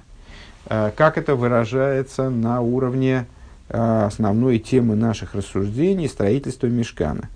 Э, 0.68 0.92
как 0.96 1.18
это 1.18 1.36
выражается 1.36 2.30
на 2.30 2.62
уровне 2.62 3.26
э, 3.68 4.04
основной 4.06 4.60
темы 4.60 4.96
наших 4.96 5.36
рассуждений 5.36 6.08
строительства 6.08 6.68
мешкана? 6.68 7.30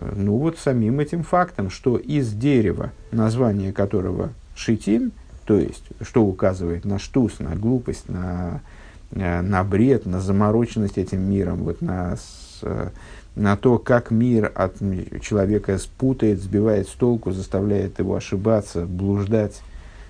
Ну 0.00 0.36
вот 0.36 0.58
самим 0.58 1.00
этим 1.00 1.24
фактом, 1.24 1.70
что 1.70 1.96
из 1.96 2.32
дерева, 2.32 2.92
название 3.10 3.72
которого 3.72 4.30
шитим, 4.54 5.12
то 5.44 5.58
есть, 5.58 5.84
что 6.02 6.24
указывает 6.24 6.84
на 6.84 6.98
штус, 6.98 7.40
на 7.40 7.56
глупость, 7.56 8.08
на 8.08 8.60
на 9.10 9.64
бред, 9.64 10.06
на 10.06 10.20
замороченность 10.20 10.98
этим 10.98 11.22
миром, 11.22 11.64
вот 11.64 11.80
на, 11.80 12.16
э, 12.62 12.88
на 13.36 13.56
то, 13.56 13.78
как 13.78 14.10
мир 14.10 14.52
от 14.54 14.76
человека 15.22 15.78
спутает, 15.78 16.40
сбивает 16.40 16.88
с 16.88 16.92
толку, 16.92 17.32
заставляет 17.32 17.98
его 17.98 18.16
ошибаться, 18.16 18.84
блуждать, 18.84 19.62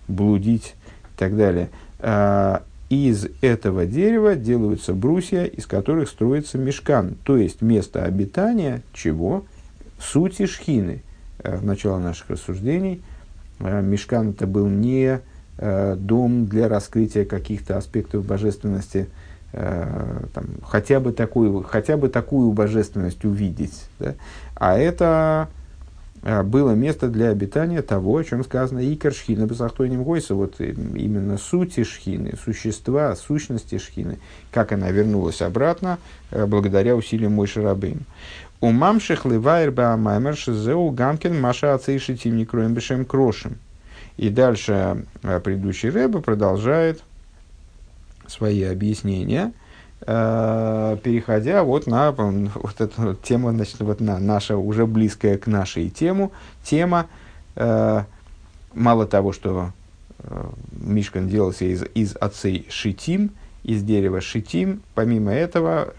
блудить 0.09 0.75
и 1.15 1.19
так 1.19 1.37
далее. 1.37 1.69
А, 2.01 2.63
из 2.89 3.27
этого 3.43 3.87
дерева 3.87 4.35
делаются 4.35 4.95
брусья, 4.95 5.45
из 5.45 5.67
которых 5.67 6.09
строится 6.09 6.59
мешкан, 6.59 7.17
то 7.25 7.37
есть 7.37 7.63
место 7.63 8.05
обитания 8.05 8.83
чего? 8.93 9.45
Сути 10.01 10.47
шхины. 10.47 11.03
Э, 11.39 11.57
в 11.57 11.65
начало 11.65 11.99
наших 11.99 12.31
рассуждений 12.31 13.03
мешкан 13.61 14.31
это 14.31 14.47
был 14.47 14.69
не 14.69 15.07
Э, 15.17 15.21
дом 15.97 16.47
для 16.47 16.69
раскрытия 16.69 17.25
каких-то 17.25 17.77
аспектов 17.77 18.25
божественности, 18.25 19.09
э, 19.53 20.21
там, 20.33 20.47
хотя, 20.63 21.01
бы 21.01 21.13
такую, 21.13 21.63
хотя 21.63 21.97
бы 21.97 22.09
такую 22.09 22.53
божественность 22.53 23.25
увидеть. 23.25 23.87
Да? 23.99 24.15
А 24.55 24.79
это 24.79 25.49
э, 26.23 26.43
было 26.45 26.73
место 26.73 27.09
для 27.09 27.31
обитания 27.31 27.83
того, 27.83 28.19
о 28.19 28.25
чем 28.25 28.45
сказано 28.45 28.81
Икар 28.81 29.13
Шхина 29.13 29.47
Басахтойним 29.47 30.05
Гойса, 30.05 30.35
вот 30.35 30.61
именно 30.61 31.39
сути 31.39 31.83
Шхины, 31.83 32.35
существа, 32.45 33.17
сущности 33.17 33.79
Шхины, 33.79 34.19
как 34.53 34.73
она 34.73 34.91
вернулась 34.91 35.43
обратно 35.43 35.99
благодаря 36.31 36.95
усилиям 36.95 37.33
Мой 37.33 37.49
Шарабейн. 37.49 38.05
У 38.61 38.73
мамших 38.73 39.25
ливайр 39.25 39.71
баамаймер 39.71 40.37
шизеу 40.37 40.91
гамкин 40.91 41.41
маша 41.41 41.75
ацейши 41.75 42.17
тимни 42.17 42.45
кроем 42.45 42.75
бешем 42.75 43.05
крошем. 43.05 43.59
И 44.19 44.31
дальше 44.31 45.05
э, 45.23 45.41
предыдущий 45.41 45.91
Рэбе 45.91 46.19
продолжает 46.21 47.05
свои 48.27 48.65
объяснения, 48.65 49.53
э, 50.01 50.97
переходя 51.03 51.63
вот 51.63 51.87
на 51.87 52.11
вот 52.13 52.81
эту 52.81 53.15
тему, 53.15 53.53
значит, 53.53 53.79
вот 53.79 54.01
на 54.01 54.19
наша 54.19 54.57
уже 54.57 54.87
близкая 54.87 55.39
к 55.39 55.47
нашей 55.47 55.89
тему, 55.89 56.33
тема, 56.65 57.07
э, 57.55 58.03
мало 58.75 59.07
того, 59.07 59.33
что 59.33 59.73
Мишкан 60.73 61.29
делался 61.29 61.65
из, 61.65 61.85
из 61.95 62.17
отцей 62.17 62.67
шитим, 62.71 63.31
из 63.63 63.85
дерева 63.85 64.21
шитим, 64.21 64.83
помимо 64.97 65.31
этого 65.31 65.95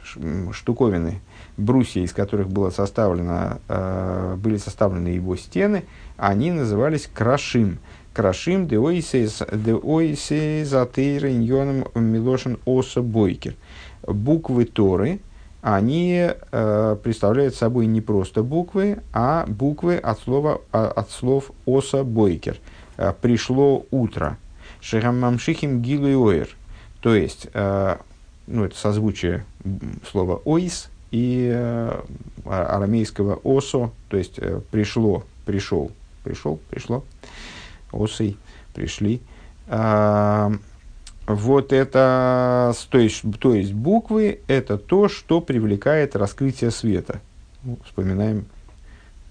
штуковины, 0.52 1.22
брусья, 1.56 2.02
из 2.02 2.12
которых 2.12 2.50
было 2.50 2.70
составлено, 2.70 3.60
были 4.38 4.58
составлены 4.58 5.08
его 5.08 5.38
стены, 5.38 5.86
они 6.18 6.52
назывались 6.52 7.10
крашим– 7.14 7.80
крашим 8.14 8.68
де 8.68 8.78
ойсе 8.78 9.28
затейр 10.66 11.26
иньоном 11.28 11.86
милошин 11.96 12.58
оса 12.66 13.02
бойкер. 13.02 13.56
Буквы 14.08 14.66
Торы, 14.66 15.20
они 15.62 16.30
э, 16.30 16.98
представляют 17.04 17.56
собой 17.56 17.86
не 17.86 18.02
просто 18.02 18.44
буквы, 18.44 19.00
а 19.14 19.46
буквы 19.48 19.98
от, 19.98 20.20
слова, 20.20 20.62
а, 20.72 20.88
от 20.88 21.12
слов 21.12 21.52
оса 21.66 22.04
бойкер. 22.04 22.58
Э, 22.98 23.14
пришло 23.20 23.86
утро. 23.92 24.38
Шехамамшихим 24.82 25.82
гилуэр. 25.82 26.56
То 27.02 27.16
есть, 27.16 27.48
э, 27.54 27.98
ну, 28.48 28.66
это 28.66 28.78
созвучие 28.78 29.46
слова 30.10 30.42
ойс 30.46 30.90
и 31.12 31.50
э, 31.54 32.02
арамейского 32.46 33.40
осо, 33.44 33.92
то 34.10 34.18
есть 34.18 34.38
э, 34.38 34.62
пришло, 34.72 35.24
пришел, 35.46 35.92
пришел, 36.24 36.60
пришло. 36.70 37.04
Осой 37.92 38.38
пришли. 38.74 39.22
А, 39.68 40.52
вот 41.28 41.74
это, 41.74 42.74
то 42.90 42.98
есть, 42.98 43.24
то 43.40 43.54
есть 43.54 43.74
буквы, 43.74 44.40
это 44.48 44.78
то, 44.78 45.08
что 45.08 45.42
привлекает 45.42 46.16
раскрытие 46.16 46.72
света. 46.72 47.22
Ну, 47.64 47.78
вспоминаем, 47.86 48.46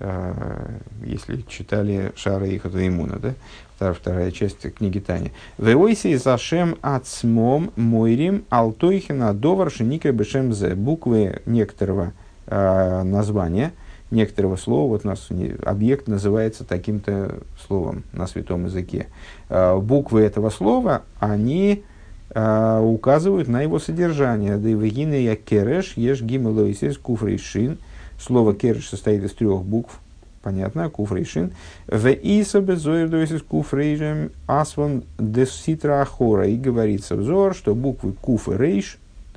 а, 0.00 0.78
если 1.04 1.42
читали 1.48 2.12
Шара 2.14 2.46
и 2.46 2.58
Хатаимуна, 2.58 3.18
да? 3.18 3.34
Вторая, 3.74 3.94
вторая 3.94 4.30
часть 4.32 4.72
книги 4.74 4.98
Тани. 4.98 5.32
Веойси 5.56 6.16
зашем 6.16 6.76
ацмом 6.82 7.72
мойрим 7.76 8.44
алтойхина 8.48 9.34
довар 9.34 9.70
шеникре 9.70 10.12
бешем 10.12 10.52
зе. 10.52 10.74
Буквы 10.74 11.42
некоторого 11.46 12.12
а, 12.46 13.02
названия– 13.02 13.72
некоторого 14.10 14.56
слова, 14.56 14.88
вот 14.88 15.04
у 15.04 15.08
нас 15.08 15.28
объект 15.64 16.08
называется 16.08 16.64
таким-то 16.64 17.40
словом 17.66 18.04
на 18.12 18.26
святом 18.26 18.66
языке. 18.66 19.06
А, 19.48 19.78
буквы 19.78 20.22
этого 20.22 20.50
слова, 20.50 21.02
они 21.18 21.84
а, 22.30 22.80
указывают 22.80 23.48
на 23.48 23.62
его 23.62 23.78
содержание. 23.78 24.56
Да 24.56 24.68
и 24.68 24.74
вегина 24.74 25.14
я 25.14 25.36
кереш, 25.36 25.94
еш 25.96 26.22
гимелоисес 26.22 26.98
куфрейшин. 26.98 27.78
Слово 28.20 28.54
кереш 28.54 28.88
состоит 28.88 29.22
из 29.22 29.32
трех 29.32 29.62
букв, 29.62 30.00
понятно, 30.42 30.90
куфрейшин. 30.90 31.52
В 31.86 32.08
иса 32.08 32.60
безоирдоисес 32.60 33.42
куфрейшин 33.42 34.32
асван 34.46 35.04
деситра 35.18 36.00
ахора. 36.00 36.48
И 36.48 36.56
говорится 36.56 37.14
взор, 37.14 37.54
что 37.54 37.74
буквы 37.74 38.12
куф 38.12 38.48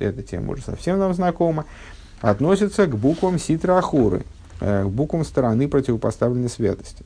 и 0.02 0.04
эта 0.04 0.22
тема 0.22 0.52
уже 0.52 0.62
совсем 0.62 0.98
нам 0.98 1.14
знакома, 1.14 1.64
относится 2.20 2.86
к 2.86 2.96
буквам 2.96 3.38
ситра 3.38 3.78
ахуры, 3.78 4.22
к 4.41 4.41
буквам 4.86 5.24
стороны 5.24 5.68
противопоставленной 5.68 6.48
святости. 6.48 7.04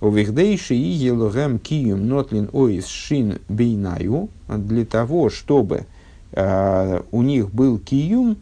У 0.00 0.10
Вихдейши 0.10 0.74
и 0.74 0.78
Елогем 0.78 1.58
Киюм 1.58 2.06
Нотлин 2.06 2.48
Оис 2.52 2.86
Шин 2.86 3.40
Бейнаю 3.48 4.28
для 4.46 4.84
того, 4.84 5.28
чтобы 5.28 5.86
э, 6.32 7.00
у 7.10 7.22
них 7.22 7.50
был 7.50 7.78
Киюм, 7.78 8.36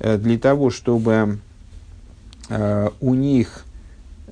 э, 0.00 0.18
для 0.18 0.36
того, 0.36 0.70
чтобы 0.70 1.38
э, 2.48 2.90
у 3.00 3.14
них 3.14 3.64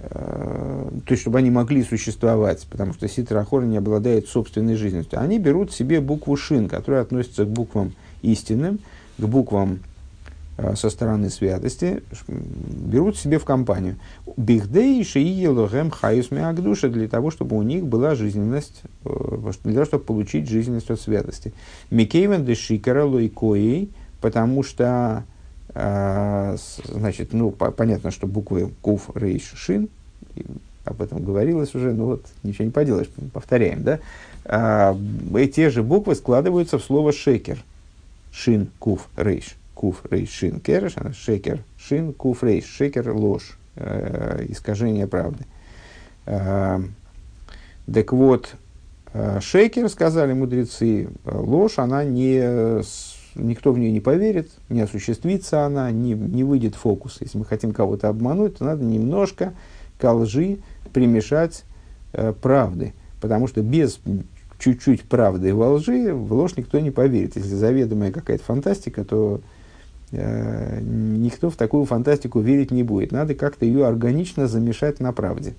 то 0.00 1.02
есть, 1.08 1.22
чтобы 1.22 1.38
они 1.38 1.50
могли 1.50 1.82
существовать, 1.82 2.64
потому 2.70 2.94
что 2.94 3.08
ситра 3.08 3.40
ахора 3.40 3.64
не 3.64 3.78
обладает 3.78 4.28
собственной 4.28 4.76
жизненностью. 4.76 5.20
Они 5.20 5.40
берут 5.40 5.72
себе 5.72 6.00
букву 6.00 6.36
шин, 6.36 6.68
которая 6.68 7.02
относится 7.02 7.44
к 7.44 7.48
буквам 7.48 7.94
истинным, 8.22 8.78
к 9.18 9.24
буквам 9.24 9.80
Э, 9.80 9.87
со 10.74 10.90
стороны 10.90 11.30
святости 11.30 12.02
берут 12.26 13.16
себе 13.16 13.38
в 13.38 13.44
компанию. 13.44 13.96
Бихдей 14.36 15.04
шиилогем 15.04 15.90
хаюсми 15.90 16.40
агдуша 16.40 16.88
для 16.88 17.08
того, 17.08 17.30
чтобы 17.30 17.56
у 17.56 17.62
них 17.62 17.86
была 17.86 18.16
жизненность, 18.16 18.82
э, 19.04 19.52
для 19.62 19.72
того, 19.74 19.84
чтобы 19.84 20.04
получить 20.04 20.48
жизненность 20.48 20.90
от 20.90 21.00
святости. 21.00 21.52
Микейвен 21.90 22.44
де 22.44 22.56
шикара 22.56 23.04
лойкоей, 23.04 23.90
потому 24.20 24.64
что 24.64 25.22
э, 25.74 26.56
значит, 26.84 27.32
ну, 27.32 27.52
понятно, 27.52 28.10
что 28.10 28.26
буквы 28.26 28.70
куф, 28.82 29.10
рейш, 29.14 29.52
шин, 29.54 29.88
об 30.84 31.00
этом 31.02 31.22
говорилось 31.22 31.72
уже, 31.76 31.92
но 31.92 32.06
вот 32.06 32.26
ничего 32.42 32.64
не 32.64 32.70
поделаешь, 32.72 33.08
повторяем, 33.32 33.84
да? 33.84 34.96
Эти 35.36 35.68
же 35.68 35.82
буквы 35.82 36.14
складываются 36.14 36.78
в 36.78 36.82
слово 36.82 37.12
шекер. 37.12 37.62
Шин, 38.32 38.68
куф, 38.78 39.06
рейш 39.16 39.54
куф 39.78 40.02
рейш 40.10 40.30
шин 40.30 40.58
кереш, 40.58 40.94
шекер 41.14 41.62
шин 41.78 42.12
куф 42.12 42.42
рейш, 42.42 42.64
шекер 42.64 43.12
ложь, 43.12 43.56
э, 43.76 44.46
искажение 44.48 45.06
правды. 45.06 45.44
Э, 46.26 46.80
так 47.86 48.12
вот, 48.12 48.56
э, 49.12 49.38
шекер, 49.40 49.88
сказали 49.88 50.32
мудрецы, 50.32 51.08
ложь, 51.24 51.78
она 51.78 52.02
не, 52.02 52.82
никто 53.36 53.72
в 53.72 53.78
нее 53.78 53.92
не 53.92 54.00
поверит, 54.00 54.50
не 54.68 54.80
осуществится 54.80 55.64
она, 55.64 55.92
не, 55.92 56.14
не 56.14 56.42
выйдет 56.42 56.74
фокус. 56.74 57.18
Если 57.20 57.38
мы 57.38 57.44
хотим 57.44 57.72
кого-то 57.72 58.08
обмануть, 58.08 58.58
то 58.58 58.64
надо 58.64 58.84
немножко 58.84 59.52
ко 60.00 60.12
лжи 60.12 60.58
примешать 60.92 61.62
э, 62.14 62.32
правды. 62.32 62.94
Потому 63.20 63.46
что 63.46 63.62
без 63.62 64.00
чуть-чуть 64.58 65.02
правды 65.02 65.54
во 65.54 65.74
лжи 65.74 66.12
в 66.12 66.32
ложь 66.32 66.56
никто 66.56 66.80
не 66.80 66.90
поверит. 66.90 67.36
Если 67.36 67.54
заведомая 67.54 68.10
какая-то 68.10 68.42
фантастика, 68.42 69.04
то 69.04 69.40
Э, 69.40 69.57
никто 70.10 71.50
в 71.50 71.56
такую 71.56 71.84
фантастику 71.84 72.40
верить 72.40 72.70
не 72.70 72.82
будет. 72.82 73.12
Надо 73.12 73.34
как-то 73.34 73.64
ее 73.64 73.86
органично 73.86 74.46
замешать 74.48 75.00
на 75.00 75.12
правде. 75.12 75.54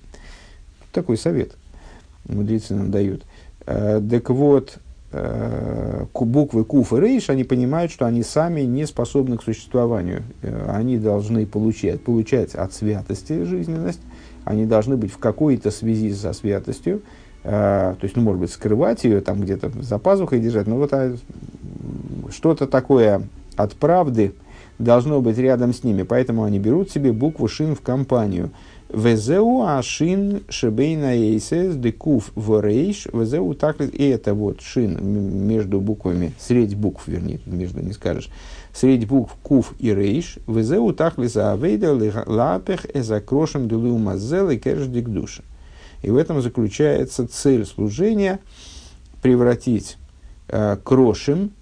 Такой 0.92 1.16
совет 1.16 1.52
мудрецы 2.28 2.74
нам 2.74 2.90
дают. 2.90 3.22
Э, 3.66 4.00
так 4.08 4.30
вот, 4.30 4.78
э, 5.12 6.04
буквы 6.14 6.64
Куф 6.64 6.92
и 6.92 6.96
Рейш, 6.96 7.30
они 7.30 7.44
понимают, 7.44 7.92
что 7.92 8.06
они 8.06 8.22
сами 8.22 8.62
не 8.62 8.86
способны 8.86 9.36
к 9.36 9.42
существованию. 9.42 10.22
Они 10.68 10.98
должны 10.98 11.46
получать, 11.46 12.02
получать 12.02 12.54
от 12.54 12.72
святости 12.72 13.44
жизненность, 13.44 14.00
они 14.44 14.66
должны 14.66 14.96
быть 14.96 15.12
в 15.12 15.18
какой-то 15.18 15.70
связи 15.70 16.12
со 16.12 16.32
святостью, 16.32 17.02
то 17.42 17.96
есть, 18.02 18.16
ну, 18.16 18.22
может 18.22 18.40
быть, 18.40 18.50
скрывать 18.50 19.04
ее, 19.04 19.22
там 19.22 19.40
где-то 19.40 19.70
за 19.82 19.98
пазухой 19.98 20.40
держать, 20.40 20.66
но 20.66 20.76
вот 20.76 20.92
а, 20.92 21.16
что-то 22.30 22.66
такое 22.66 23.22
от 23.62 23.74
правды 23.74 24.34
должно 24.78 25.20
быть 25.20 25.38
рядом 25.38 25.72
с 25.72 25.84
ними. 25.84 26.02
Поэтому 26.02 26.44
они 26.44 26.58
берут 26.58 26.90
себе 26.90 27.12
букву 27.12 27.48
шин 27.48 27.74
в 27.74 27.80
компанию. 27.80 28.50
Везеу 28.92 29.62
ашин 29.62 30.42
шебейна 30.48 31.14
эйсес 31.14 31.76
декуф 31.76 32.32
ворейш. 32.34 33.06
Везеу 33.12 33.54
так 33.54 33.80
и 33.80 34.08
это 34.08 34.34
вот 34.34 34.62
шин 34.62 34.98
между 35.46 35.80
буквами, 35.80 36.32
средь 36.38 36.74
букв, 36.74 37.06
вернее, 37.06 37.40
между 37.46 37.80
не 37.80 37.92
скажешь, 37.92 38.30
средь 38.72 39.06
букв 39.06 39.36
куф 39.42 39.74
и 39.78 39.94
рейш. 39.94 40.38
Везеу 40.48 40.92
так 40.92 41.18
ли 41.18 41.28
за 41.28 41.52
авейда 41.52 41.94
лапех 42.26 42.86
эзакрошем 42.92 43.68
дулу 43.68 43.96
мазел 43.98 44.50
и 44.50 44.56
керш 44.56 44.86
дикдуша. 44.86 45.44
И 46.02 46.10
в 46.10 46.16
этом 46.16 46.40
заключается 46.42 47.28
цель 47.28 47.64
служения 47.66 48.40
превратить 49.22 49.98
э, 50.48 50.76
крошим, 50.82 51.52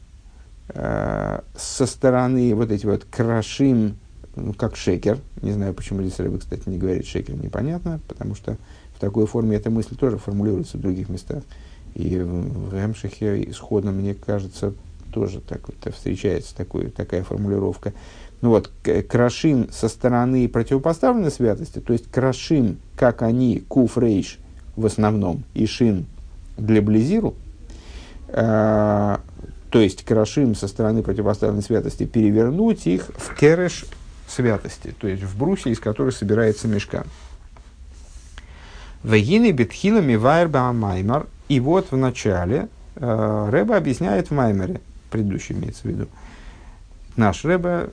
Э, 0.70 1.40
со 1.56 1.86
стороны 1.86 2.54
вот 2.54 2.70
эти 2.70 2.86
вот 2.86 3.04
крашим, 3.04 3.96
ну, 4.36 4.52
как 4.52 4.76
шекер, 4.76 5.18
не 5.42 5.52
знаю, 5.52 5.74
почему 5.74 6.02
здесь 6.02 6.18
Рэбе, 6.18 6.38
кстати, 6.38 6.68
не 6.68 6.78
говорит 6.78 7.06
шекер, 7.06 7.34
непонятно, 7.34 8.00
потому 8.06 8.34
что 8.34 8.56
в 8.94 9.00
такой 9.00 9.26
форме 9.26 9.56
эта 9.56 9.70
мысль 9.70 9.96
тоже 9.96 10.18
формулируется 10.18 10.76
в 10.76 10.80
других 10.80 11.08
местах. 11.08 11.42
И 11.94 12.18
в 12.18 12.74
Ремшихе 12.74 13.50
исходно, 13.50 13.92
мне 13.92 14.14
кажется, 14.14 14.74
тоже 15.12 15.40
так 15.40 15.60
вот 15.68 15.94
встречается 15.94 16.54
такой, 16.54 16.90
такая 16.90 17.24
формулировка. 17.24 17.92
Ну 18.40 18.50
вот, 18.50 18.70
крашим 19.08 19.68
со 19.72 19.88
стороны 19.88 20.48
противопоставленной 20.48 21.30
святости, 21.30 21.80
то 21.80 21.92
есть 21.92 22.10
крашим, 22.10 22.78
как 22.96 23.22
они, 23.22 23.64
куф 23.66 23.98
рейш 23.98 24.38
в 24.76 24.86
основном, 24.86 25.42
и 25.54 25.66
шин 25.66 26.06
для 26.56 26.82
близиру, 26.82 27.34
э, 28.28 29.16
то 29.70 29.80
есть 29.80 30.04
крашим 30.04 30.54
со 30.54 30.68
стороны 30.68 31.02
противопоставленной 31.02 31.62
святости, 31.62 32.04
перевернуть 32.04 32.86
их 32.86 33.10
в 33.16 33.34
кереш 33.34 33.84
святости, 34.26 34.94
то 34.98 35.08
есть 35.08 35.22
в 35.22 35.36
брусья, 35.38 35.70
из 35.70 35.80
которых 35.80 36.14
собирается 36.14 36.68
мешкан. 36.68 37.04
Вегины 39.02 39.52
бетхилами 39.52 40.16
вайрба 40.16 40.72
маймар. 40.72 41.26
И 41.48 41.60
вот 41.60 41.92
в 41.92 41.96
начале 41.96 42.68
э, 42.96 43.48
Рэба 43.50 43.76
объясняет 43.76 44.28
в 44.28 44.34
маймере, 44.34 44.80
предыдущий 45.10 45.54
имеется 45.54 45.82
в 45.82 45.86
виду, 45.86 46.08
наш 47.16 47.44
Рэба, 47.44 47.90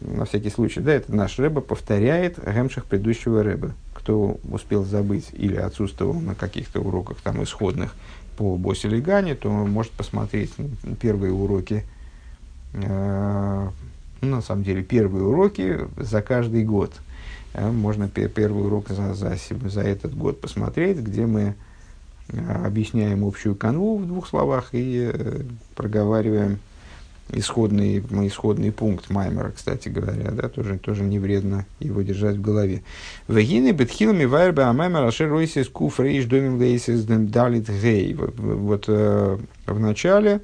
на 0.00 0.24
всякий 0.24 0.50
случай, 0.50 0.80
да, 0.80 0.92
это 0.92 1.14
наш 1.14 1.38
Рэба 1.38 1.60
повторяет 1.60 2.38
гемших 2.44 2.86
предыдущего 2.86 3.44
Рэба. 3.44 3.74
Кто 3.94 4.40
успел 4.50 4.84
забыть 4.84 5.28
или 5.32 5.56
отсутствовал 5.56 6.14
на 6.14 6.34
каких-то 6.34 6.80
уроках 6.80 7.18
там 7.22 7.42
исходных, 7.44 7.94
по 8.40 8.56
Босе 8.56 8.88
Легане, 8.88 9.34
то 9.34 9.50
может 9.50 9.92
посмотреть 9.92 10.54
первые 10.98 11.30
уроки, 11.30 11.84
э, 12.72 13.68
ну, 14.22 14.36
на 14.36 14.40
самом 14.40 14.64
деле 14.64 14.82
первые 14.82 15.26
уроки 15.26 15.80
за 15.98 16.22
каждый 16.22 16.64
год. 16.64 16.90
Э, 17.52 17.70
можно 17.70 18.08
первый 18.08 18.64
урок 18.64 18.88
за, 18.88 19.12
за, 19.12 19.36
за 19.66 19.82
этот 19.82 20.16
год 20.16 20.40
посмотреть, 20.40 21.00
где 21.00 21.26
мы 21.26 21.54
э, 22.28 22.64
объясняем 22.64 23.26
общую 23.26 23.54
канву 23.54 23.98
в 23.98 24.06
двух 24.06 24.26
словах 24.26 24.70
и 24.72 25.10
э, 25.12 25.42
проговариваем 25.74 26.60
исходный, 27.32 27.98
исходный 28.26 28.72
пункт 28.72 29.10
Маймера, 29.10 29.50
кстати 29.50 29.88
говоря, 29.88 30.30
да, 30.30 30.48
тоже, 30.48 30.78
тоже 30.78 31.02
не 31.02 31.18
вредно 31.18 31.66
его 31.78 32.02
держать 32.02 32.36
в 32.36 32.40
голове. 32.40 32.82
Вегины 33.28 33.72
бетхилами 33.72 34.24
вайрбе 34.24 34.62
а 34.62 34.72
Маймер 34.72 35.04
ашер 35.04 35.30
ройсис 35.30 35.68
куф 35.68 36.00
рейш 36.00 36.24
домим 36.26 36.58
лейсис 36.58 37.04
далит 37.04 37.68
гей. 37.68 38.14
Вот 38.14 38.84
э, 38.88 39.38
в 39.66 39.78
начале 39.78 40.40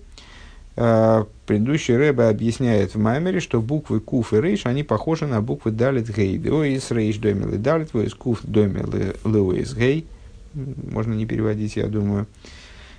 э, 0.76 1.24
предыдущий 1.47 1.97
Рэбе 1.97 2.24
объясняет 2.24 2.95
в 2.95 2.99
Маймере, 2.99 3.41
что 3.41 3.61
буквы 3.61 4.01
куф 4.01 4.32
и 4.32 4.41
рейш, 4.41 4.66
они 4.66 4.82
похожи 4.82 5.26
на 5.26 5.41
буквы 5.41 5.70
далит 5.70 6.14
гей. 6.14 6.39
Оис 6.51 6.91
рейш 6.91 7.16
домил 7.16 7.55
и 7.55 7.59
далит, 7.59 7.95
оис 7.95 8.14
куф 8.14 8.41
домил 8.43 8.89
леоис 9.24 9.74
гей. 9.74 10.07
Можно 10.55 11.12
не 11.12 11.26
переводить, 11.26 11.76
я 11.76 11.87
думаю. 11.87 12.26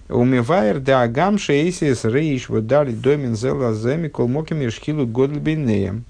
Умивайр 0.10 0.80
да 0.80 1.02
агам 1.02 1.38
шейсис 1.38 2.06
рейш 2.06 2.48
выдали 2.48 2.94
домин 2.94 3.36
зела 3.36 3.74
земи 3.74 4.08
колмоким 4.08 4.62
ешхилу 4.62 5.06
годлбинеем. 5.06 6.06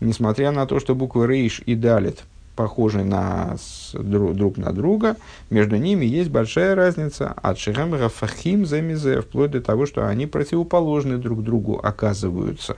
Несмотря 0.00 0.50
на 0.50 0.66
то, 0.66 0.80
что 0.80 0.94
буквы 0.94 1.26
рейш 1.26 1.60
и 1.66 1.74
далит 1.74 2.24
похожи 2.56 3.04
на, 3.04 3.56
друг, 3.92 4.34
друг 4.34 4.56
на 4.56 4.72
друга, 4.72 5.16
между 5.50 5.76
ними 5.76 6.06
есть 6.06 6.30
большая 6.30 6.74
разница 6.74 7.32
от 7.42 7.58
шихам 7.58 7.94
рафахим 7.94 8.66
замизе, 8.66 9.20
вплоть 9.20 9.52
до 9.52 9.60
того, 9.60 9.86
что 9.86 10.08
они 10.08 10.26
противоположны 10.26 11.18
друг 11.18 11.44
другу 11.44 11.78
оказываются. 11.80 12.76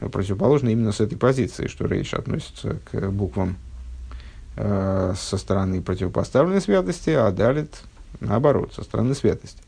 Противоположны 0.00 0.70
именно 0.70 0.90
с 0.90 1.00
этой 1.00 1.16
позиции, 1.16 1.68
что 1.68 1.86
рейш 1.86 2.14
относится 2.14 2.78
к 2.90 3.10
буквам 3.10 3.56
э, 4.56 5.14
со 5.16 5.36
стороны 5.36 5.82
противопоставленной 5.82 6.60
святости, 6.60 7.10
а 7.10 7.30
далит 7.30 7.82
наоборот, 8.20 8.72
со 8.74 8.82
стороны 8.82 9.14
святости. 9.14 9.62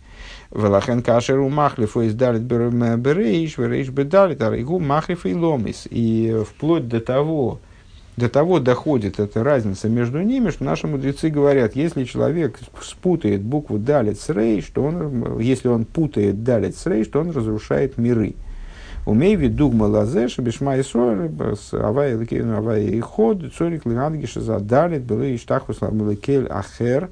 Велахен 0.55 1.03
кашеру 1.03 1.49
махлифу 1.49 2.03
из 2.03 2.15
далит 2.15 2.43
берейш, 2.43 3.59
берейш 3.59 3.89
бедалит, 3.89 4.41
а 4.41 4.51
рейгу 4.51 4.79
махлиф 4.79 5.27
и 5.27 5.35
ломис. 5.35 5.89
И 5.91 6.43
вплоть 6.49 6.87
до 6.87 7.01
того, 7.01 7.59
до 8.17 8.29
того 8.29 8.61
доходит 8.61 9.19
эта 9.19 9.43
разница 9.43 9.89
между 9.89 10.23
ними, 10.23 10.51
что 10.51 10.63
наши 10.63 10.87
мудрецы 10.87 11.29
говорят, 11.29 11.75
если 11.75 12.05
человек 12.05 12.61
спутает 12.81 13.43
букву 13.43 13.79
далит 13.79 14.21
с 14.21 14.29
рейш, 14.29 14.67
что 14.67 14.85
он, 14.85 15.41
если 15.41 15.67
он 15.67 15.85
путает 15.85 16.45
далит 16.45 16.77
с 16.77 16.87
рейш, 16.87 17.09
то 17.09 17.19
он 17.19 17.33
разрушает 17.33 17.99
миры. 17.99 18.35
Умей 19.07 19.35
вид 19.35 19.57
дугма 19.57 19.85
лазе, 19.85 20.29
шабишма 20.29 20.77
и 20.77 20.85
сор, 20.85 21.31
авай 21.73 22.17
лекейну 22.17 22.59
авай 22.59 22.85
и 22.85 23.01
ход, 23.01 23.53
цорик 23.53 23.87
лигангиш 23.87 24.35
задалит, 24.35 25.03
было 25.03 25.35
иштахус 25.35 25.83
ламлекель 25.83 26.47
ахер, 26.47 27.11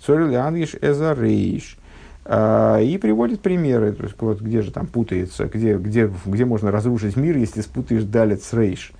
цорик 0.00 0.28
лигангиш 0.28 0.76
эзарейш. 0.80 1.76
И 2.24 2.98
приводит 3.02 3.40
примеры, 3.40 3.92
то 3.92 4.04
есть 4.04 4.14
вот 4.20 4.40
где 4.40 4.62
же 4.62 4.70
там 4.70 4.86
путается, 4.86 5.46
где, 5.46 5.76
где, 5.76 6.08
где 6.24 6.44
можно 6.44 6.70
разрушить 6.70 7.16
мир, 7.16 7.36
если 7.36 7.62
спутаешь 7.62 8.04
далит 8.04 8.44
с 8.44 8.52
рейш. 8.52 8.92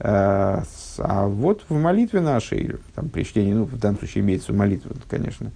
А, 0.00 0.64
а 0.98 1.26
вот 1.28 1.62
в 1.68 1.78
молитве 1.78 2.20
нашей, 2.20 2.76
там, 2.94 3.10
при 3.10 3.22
чтении, 3.22 3.52
ну, 3.52 3.64
в 3.64 3.78
данном 3.78 3.98
случае 3.98 4.24
имеется 4.24 4.52
молитва, 4.52 4.96
конечно, 5.08 5.52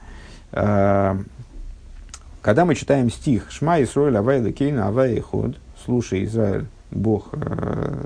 а, 0.52 1.18
когда 2.42 2.66
мы 2.66 2.74
читаем 2.74 3.10
стих 3.10 3.50
«Шма 3.50 3.82
Исроэль 3.82 4.18
Авай 4.18 4.42
Лекейна 4.42 4.88
Авай 4.88 5.18
Ход», 5.18 5.56
«Слушай, 5.82 6.24
Израиль, 6.24 6.66
Бог, 6.90 7.30
э, 7.32 8.04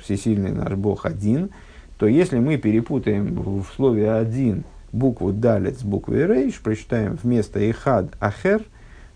всесильный 0.00 0.52
наш 0.52 0.74
Бог 0.74 1.04
один», 1.04 1.50
то 1.98 2.06
если 2.06 2.38
мы 2.38 2.58
перепутаем 2.58 3.34
в 3.34 3.66
слове 3.74 4.12
«один» 4.12 4.64
букву 4.92 5.32
«далец» 5.32 5.80
с 5.80 5.82
буквой 5.82 6.26
«рейш», 6.26 6.60
прочитаем 6.60 7.18
вместо 7.22 7.58
«ихад» 7.70 8.06
«ахер», 8.20 8.62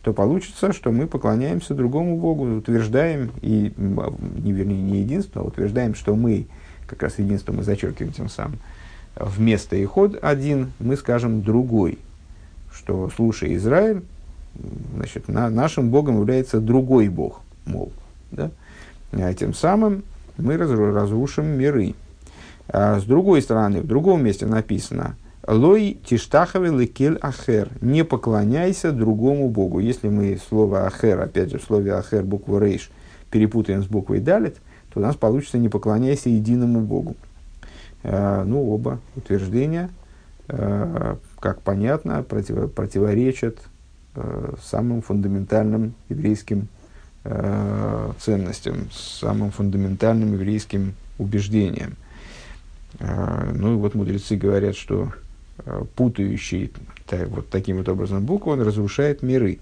то 0.03 0.13
получится, 0.13 0.73
что 0.73 0.93
мы 0.93 1.07
поклоняемся 1.07 1.75
другому 1.75 2.17
Богу, 2.17 2.57
утверждаем, 2.57 3.31
и, 3.43 3.73
не, 3.77 4.53
вернее, 4.53 4.81
не 4.81 5.01
единство, 5.01 5.43
а 5.43 5.45
утверждаем, 5.45 5.95
что 5.95 6.15
мы, 6.15 6.47
как 6.87 7.03
раз 7.03 7.19
единство 7.19 7.53
мы 7.53 7.63
зачеркиваем 7.63 8.13
тем 8.13 8.29
самым, 8.29 8.59
вместо 9.17 9.77
«иход» 9.77 10.19
один 10.23 10.73
мы 10.79 10.97
скажем 10.97 11.43
«другой», 11.43 11.99
что 12.73 13.11
«слушай, 13.15 13.55
Израиль, 13.57 14.03
значит, 14.95 15.29
на, 15.29 15.51
нашим 15.51 15.91
Богом 15.91 16.21
является 16.21 16.61
другой 16.61 17.09
Бог, 17.09 17.41
мол. 17.65 17.93
Да? 18.31 18.51
А 19.13 19.35
тем 19.35 19.55
самым 19.55 20.03
мы 20.37 20.57
разрушим 20.57 21.47
миры. 21.47 21.95
А 22.69 23.01
с 23.01 23.05
другой 23.05 23.43
стороны, 23.43 23.81
в 23.81 23.87
другом 23.87 24.25
месте 24.25 24.47
написано 24.47 25.17
«Лой 25.47 25.99
тиштахаве 26.05 26.71
лекель 26.71 27.19
ахер»– 27.23 27.69
«Не 27.81 28.05
поклоняйся 28.05 28.93
другому 28.93 29.49
Богу». 29.49 29.79
Если 29.79 30.09
мы 30.09 30.39
слово 30.49 30.87
«ахер», 30.87 31.21
опять 31.21 31.51
же, 31.51 31.59
в 31.59 31.63
слове 31.63 31.95
«ахер» 31.95 32.25
букву 32.25 32.59
«рейш» 32.59 32.91
перепутаем 33.31 33.83
с 33.83 33.87
буквой 33.87 34.21
«далит», 34.21 34.57
то 34.93 35.01
у 35.01 35.03
нас 35.03 35.15
получится 35.17 35.59
«Не 35.59 35.69
поклоняйся 35.69 36.29
единому 36.29 36.81
Богу». 36.81 37.17
А, 38.03 38.45
ну, 38.45 38.73
оба 38.73 38.99
утверждения, 39.15 39.91
а, 40.49 41.19
как 41.39 41.63
понятно, 41.63 42.23
против, 42.23 42.73
противоречат 42.73 43.59
Э, 44.17 44.55
самым 44.63 45.03
фундаментальным 45.03 45.95
еврейским 46.09 46.69
э, 47.25 48.13
ценностям, 48.19 48.89
самым 48.91 49.51
фундаментальным 49.51 50.33
еврейским 50.33 50.95
убеждением. 51.19 51.97
Э, 52.99 53.53
ну 53.55 53.75
и 53.75 53.77
вот 53.77 53.95
мудрецы 53.95 54.37
говорят, 54.37 54.75
что 54.75 55.13
путающий 55.95 56.73
так, 57.07 57.29
вот 57.29 57.49
таким 57.51 57.79
вот 57.79 57.89
образом 57.89 58.25
букву, 58.25 58.53
он 58.53 58.63
разрушает 58.63 59.23
миры. 59.23 59.59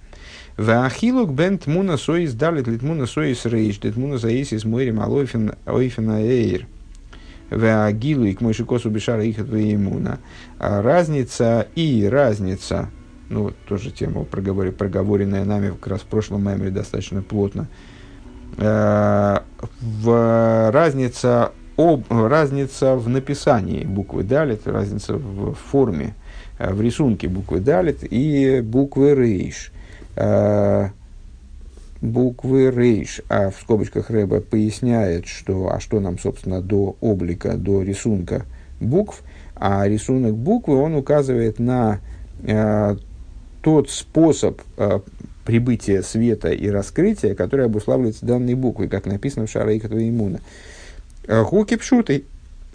Ваахилук 0.56 1.32
бен 1.32 1.58
тмуна 1.58 1.96
соис 1.96 2.34
далит 2.34 2.68
литмуна 2.68 3.06
соис 3.06 3.44
рейш, 3.44 3.80
литмуна 3.82 4.18
заисис 4.18 4.64
мойрим 4.64 5.00
алофин 5.00 5.52
ойфина 5.66 6.22
эйр. 6.22 6.66
Ваагилу 7.50 8.24
и 8.24 8.34
к 8.34 8.40
мойшикосу 8.40 8.90
бешара 8.90 9.22
их 9.24 9.38
Разница 10.58 11.68
и 11.74 12.08
разница 12.10 12.90
ну 13.28 13.44
вот 13.44 13.56
тоже 13.68 13.90
тема 13.90 14.24
проговор, 14.24 14.70
проговоренная 14.72 15.44
нами 15.44 15.70
как 15.70 15.86
раз 15.88 16.00
в 16.02 16.06
прошлом 16.06 16.42
меморе 16.42 16.70
достаточно 16.70 17.22
плотно, 17.22 17.68
э, 18.58 19.38
в, 19.80 20.70
разница, 20.72 21.52
об, 21.76 22.04
разница 22.10 22.96
в 22.96 23.08
написании 23.08 23.84
буквы 23.84 24.22
далит, 24.22 24.66
разница 24.66 25.14
в 25.14 25.54
форме, 25.54 26.14
э, 26.58 26.72
в 26.72 26.80
рисунке 26.80 27.28
буквы 27.28 27.60
далит 27.60 27.98
и 28.02 28.60
буквы 28.60 29.14
рейш. 29.14 29.72
Э, 30.16 30.88
буквы 32.00 32.70
рейш, 32.70 33.22
а 33.28 33.50
в 33.50 33.56
скобочках 33.60 34.10
Рэба 34.10 34.40
поясняет, 34.40 35.26
что, 35.26 35.72
а 35.72 35.80
что 35.80 36.00
нам, 36.00 36.18
собственно, 36.18 36.60
до 36.60 36.96
облика, 37.00 37.54
до 37.54 37.82
рисунка 37.82 38.44
букв, 38.78 39.22
а 39.56 39.88
рисунок 39.88 40.34
буквы, 40.34 40.76
он 40.76 40.94
указывает 40.94 41.58
на 41.58 42.00
э, 42.42 42.96
тот 43.62 43.88
способ 43.88 44.60
э, 44.76 45.00
прибытия 45.44 46.02
света 46.02 46.50
и 46.50 46.68
раскрытия, 46.68 47.34
который 47.34 47.66
обуславливается 47.66 48.26
данной 48.26 48.54
буквой, 48.54 48.88
как 48.88 49.06
написано 49.06 49.46
в 49.46 49.50
Шарайкату 49.50 49.98
Имуна. 49.98 50.40
Хуки 51.28 51.76
пшуты. 51.76 52.24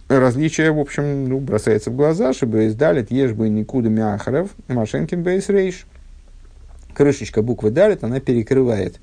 Различие, 0.08 0.72
в 0.72 0.80
общем, 0.80 1.30
ну, 1.30 1.40
бросается 1.40 1.92
в 1.92 1.96
глаза, 1.96 2.34
чтобы 2.34 2.68
издалит 2.68 3.12
ешбы 3.12 3.48
никуда 3.48 3.90
мяхаров, 3.90 4.50
машенкин 4.68 5.22
бейс 5.22 5.50
рейш. 5.50 5.86
Крышечка 6.96 7.44
буквы 7.44 7.70
далит, 7.70 8.04
она 8.04 8.20
перекрывает 8.20 9.00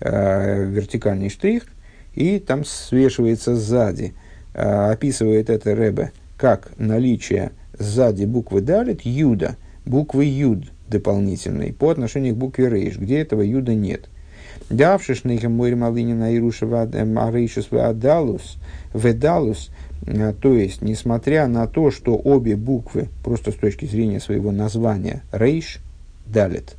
э, 0.00 0.64
вертикальный 0.64 1.28
штрих, 1.28 1.64
и 2.14 2.38
там 2.38 2.64
свешивается 2.64 3.54
сзади. 3.54 4.14
Э, 4.54 4.90
описывает 4.92 5.50
это 5.50 5.74
Ребе 5.74 6.12
как 6.36 6.70
наличие 6.78 7.52
сзади 7.78 8.24
буквы 8.24 8.60
далит 8.60 9.02
юда, 9.02 9.56
буквы 9.84 10.24
юд– 10.24 10.64
дополнительный 10.88 11.72
по 11.72 11.90
отношению 11.90 12.34
к 12.34 12.38
букве 12.38 12.68
Рейш, 12.68 12.96
где 12.96 13.20
этого 13.20 13.42
юда 13.42 13.74
нет. 13.74 14.08
Давшиш 14.70 15.24
нейхем 15.24 15.52
мойрим 15.52 15.84
алинина 15.84 16.34
ируша 16.34 16.66
арейшус 16.66 17.68
адалус, 17.70 18.56
ведалус, 18.92 19.70
э, 20.06 20.34
то 20.40 20.52
есть, 20.54 20.82
несмотря 20.82 21.46
на 21.46 21.66
то, 21.66 21.90
что 21.90 22.16
обе 22.16 22.56
буквы, 22.56 23.08
просто 23.24 23.52
с 23.52 23.54
точки 23.54 23.86
зрения 23.86 24.20
своего 24.20 24.50
названия, 24.50 25.22
рейш, 25.32 25.78
далит, 26.26 26.74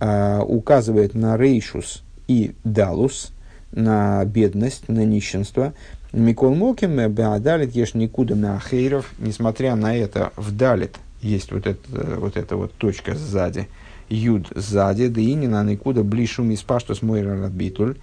э, 0.00 0.40
указывает 0.40 1.14
на 1.14 1.36
рейшус 1.36 2.02
и 2.26 2.54
далус, 2.64 3.32
на 3.70 4.24
бедность, 4.24 4.88
на 4.88 5.04
нищенство, 5.04 5.72
Микол 6.12 6.54
Моким, 6.54 6.96
Беадалит, 7.12 7.74
Еш 7.74 7.94
Никуда 7.94 8.34
Меахейров, 8.36 9.12
несмотря 9.18 9.74
на 9.74 9.96
это, 9.96 10.32
вдалит 10.36 10.96
есть 11.24 11.52
вот, 11.52 11.66
это, 11.66 11.78
вот 12.18 12.36
эта 12.36 12.56
вот 12.56 12.72
точка 12.72 13.14
сзади, 13.14 13.66
юд 14.08 14.48
сзади, 14.54 15.08
да 15.08 15.20
и 15.20 15.34
не 15.34 15.48
на 15.48 15.62
никуда 15.64 16.02
блишу 16.02 16.42
миспа, 16.42 16.80
что 16.80 16.94
с 16.94 17.02
мой 17.02 17.22
битуль, 17.50 17.96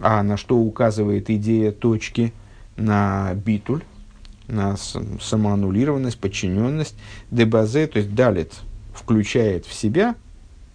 а 0.00 0.22
на 0.22 0.36
что 0.36 0.56
указывает 0.56 1.30
идея 1.30 1.72
точки 1.72 2.32
на 2.76 3.34
битуль, 3.34 3.82
на 4.48 4.76
самоаннулированность, 4.76 6.18
подчиненность, 6.18 6.96
дебазе, 7.30 7.86
то 7.86 7.98
есть 7.98 8.14
далит 8.14 8.52
включает 8.94 9.66
в 9.66 9.72
себя 9.72 10.14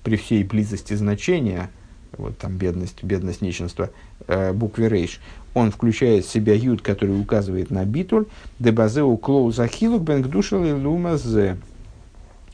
при 0.04 0.18
всей 0.18 0.44
близости 0.44 0.94
значения, 0.94 1.70
вот 2.18 2.38
там 2.38 2.58
бедность, 2.58 3.04
бедность, 3.04 3.42
нищенство, 3.42 3.90
э, 4.28 4.54
буквы 4.54 4.88
рейш, 4.88 5.20
он 5.54 5.72
включает 5.72 6.26
в 6.26 6.32
себя 6.32 6.54
юд, 6.54 6.82
который 6.82 7.20
указывает 7.20 7.72
на 7.72 7.86
битуль, 7.86 8.26
дебазе 8.60 9.04
у 9.04 9.18
клоуза 9.18 9.68
хилук 9.68 10.04
бенгдушал 10.04 10.64
и 10.64 10.72
лумазе. 10.72 11.58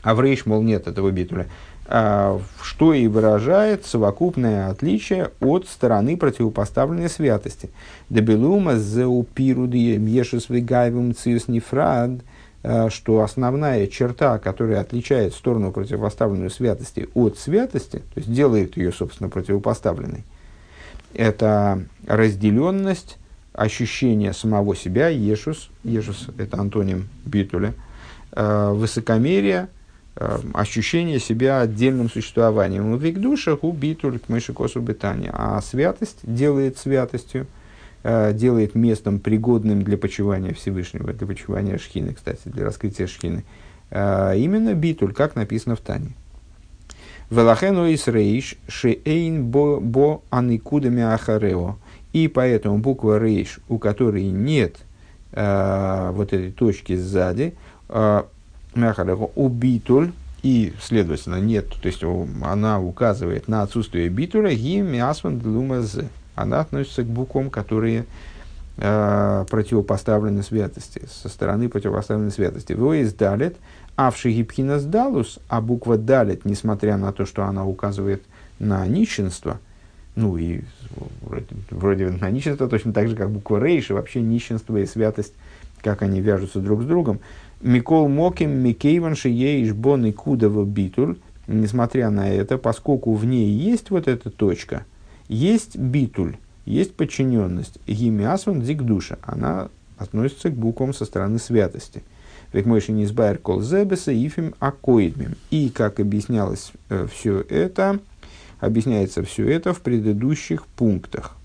А 0.02 0.14
в 0.14 0.20
рейш, 0.20 0.46
мол, 0.46 0.62
нет 0.62 0.86
этого 0.86 1.10
битуля. 1.10 1.46
А, 1.84 2.40
что 2.62 2.94
и 2.94 3.08
выражает 3.08 3.84
совокупное 3.84 4.70
отличие 4.70 5.32
от 5.40 5.66
стороны 5.66 6.16
противопоставленной 6.16 7.10
святости. 7.10 7.70
Дебелума 8.08 8.76
нефрад, 11.48 12.20
а, 12.62 12.88
что 12.88 13.22
основная 13.22 13.88
черта, 13.88 14.38
которая 14.38 14.80
отличает 14.80 15.34
сторону 15.34 15.72
противопоставленной 15.72 16.50
святости 16.50 17.08
от 17.14 17.36
святости, 17.36 17.98
то 17.98 18.20
есть 18.20 18.32
делает 18.32 18.76
ее, 18.76 18.92
собственно, 18.92 19.28
противопоставленной, 19.28 20.22
это 21.14 21.82
разделенность, 22.06 23.18
ощущение 23.54 24.32
самого 24.32 24.76
себя, 24.76 25.08
ешус, 25.08 25.68
ешус 25.82 26.28
это 26.38 26.58
антоним 26.60 27.08
битуля, 27.24 27.74
а, 28.30 28.72
высокомерие– 28.72 29.66
ощущение 30.14 31.18
себя 31.18 31.60
отдельным 31.60 32.10
существованием. 32.10 32.96
В 32.96 33.20
душа 33.20 33.54
убитуль 33.54 34.18
к 34.18 34.28
мышекосу 34.28 34.82
бытания. 34.82 35.30
А 35.32 35.60
святость 35.62 36.18
делает 36.22 36.78
святостью, 36.78 37.46
э, 38.02 38.32
делает 38.34 38.74
местом 38.74 39.20
пригодным 39.20 39.82
для 39.82 39.96
почивания 39.96 40.52
Всевышнего, 40.52 41.12
для 41.12 41.26
почивания 41.26 41.78
шхины, 41.78 42.12
кстати, 42.12 42.42
для 42.44 42.64
раскрытия 42.64 43.06
шхины. 43.06 43.44
Э, 43.90 44.34
именно 44.36 44.74
битуль, 44.74 45.14
как 45.14 45.34
написано 45.34 45.76
в 45.76 45.80
Тане. 45.80 46.12
Велахену 47.30 47.86
из 47.86 48.06
рейш 48.08 48.56
шеэйн 48.68 49.46
бо, 49.46 49.80
бо 49.80 50.22
аникудами 50.28 51.02
ахарео. 51.02 51.78
И 52.12 52.28
поэтому 52.28 52.76
буква 52.78 53.18
рейш, 53.18 53.60
у 53.68 53.78
которой 53.78 54.24
нет 54.24 54.76
э, 55.32 56.10
вот 56.12 56.34
этой 56.34 56.52
точки 56.52 56.94
сзади, 56.94 57.54
э, 57.88 58.22
Мяхалеху 58.74 59.32
убитуль, 59.34 60.12
и, 60.42 60.72
следовательно, 60.80 61.40
нет, 61.40 61.68
то 61.68 61.86
есть 61.86 62.02
она 62.42 62.80
указывает 62.80 63.46
на 63.46 63.62
отсутствие 63.62 64.08
битуля, 64.08 64.54
ги 64.54 64.80
мясван 64.80 65.38
длумаз. 65.38 65.98
она 66.34 66.60
относится 66.60 67.04
к 67.04 67.06
буквам, 67.06 67.48
которые 67.48 68.06
э, 68.78 69.44
противопоставлены 69.48 70.42
святости, 70.42 71.02
со 71.08 71.28
стороны 71.28 71.68
противопоставленной 71.68 72.32
святости. 72.32 72.72
Воис 72.72 73.12
далит, 73.12 73.56
авши 73.94 74.32
гипхинас 74.32 74.84
далус, 74.84 75.38
а 75.48 75.60
буква 75.60 75.96
далит, 75.96 76.44
несмотря 76.44 76.96
на 76.96 77.12
то, 77.12 77.24
что 77.24 77.44
она 77.44 77.64
указывает 77.64 78.24
на 78.58 78.84
нищенство, 78.88 79.60
ну 80.16 80.36
и 80.36 80.62
вроде, 81.22 81.46
вроде 81.70 82.08
на 82.08 82.30
нищенство 82.30 82.68
точно 82.68 82.92
так 82.92 83.08
же, 83.08 83.14
как 83.14 83.30
буква 83.30 83.62
рейши, 83.62 83.94
вообще 83.94 84.20
нищенство 84.20 84.76
и 84.76 84.86
святость, 84.86 85.34
как 85.82 86.02
они 86.02 86.20
вяжутся 86.20 86.60
друг 86.60 86.82
с 86.82 86.84
другом. 86.84 87.20
Микол 87.62 88.08
Моким, 88.08 88.50
Микейван, 88.50 89.14
Шиеиш, 89.14 89.72
Бон 89.72 90.06
и 90.06 90.12
Кудова 90.12 90.64
Битуль, 90.64 91.16
несмотря 91.46 92.10
на 92.10 92.28
это, 92.28 92.58
поскольку 92.58 93.14
в 93.14 93.24
ней 93.24 93.50
есть 93.50 93.90
вот 93.90 94.08
эта 94.08 94.30
точка, 94.30 94.84
есть 95.28 95.76
битуль, 95.76 96.36
есть 96.66 96.94
подчиненность. 96.94 97.78
Гимиасван 97.86 98.62
душа, 98.62 99.18
она 99.22 99.68
относится 99.96 100.50
к 100.50 100.54
буквам 100.54 100.92
со 100.92 101.04
стороны 101.04 101.38
святости. 101.38 102.02
Век 102.52 102.66
мой 102.66 102.82
не 102.88 103.04
избайр 103.04 103.38
кол 103.38 103.62
зебеса 103.62 104.12
ифим 104.12 104.54
акоидмим. 104.58 105.36
И, 105.50 105.70
как 105.70 106.00
объяснялось 106.00 106.72
э, 106.90 107.06
все 107.10 107.40
это, 107.48 108.00
объясняется 108.60 109.22
все 109.22 109.48
это 109.48 109.72
в 109.72 109.80
предыдущих 109.80 110.66
пунктах. 110.66 111.36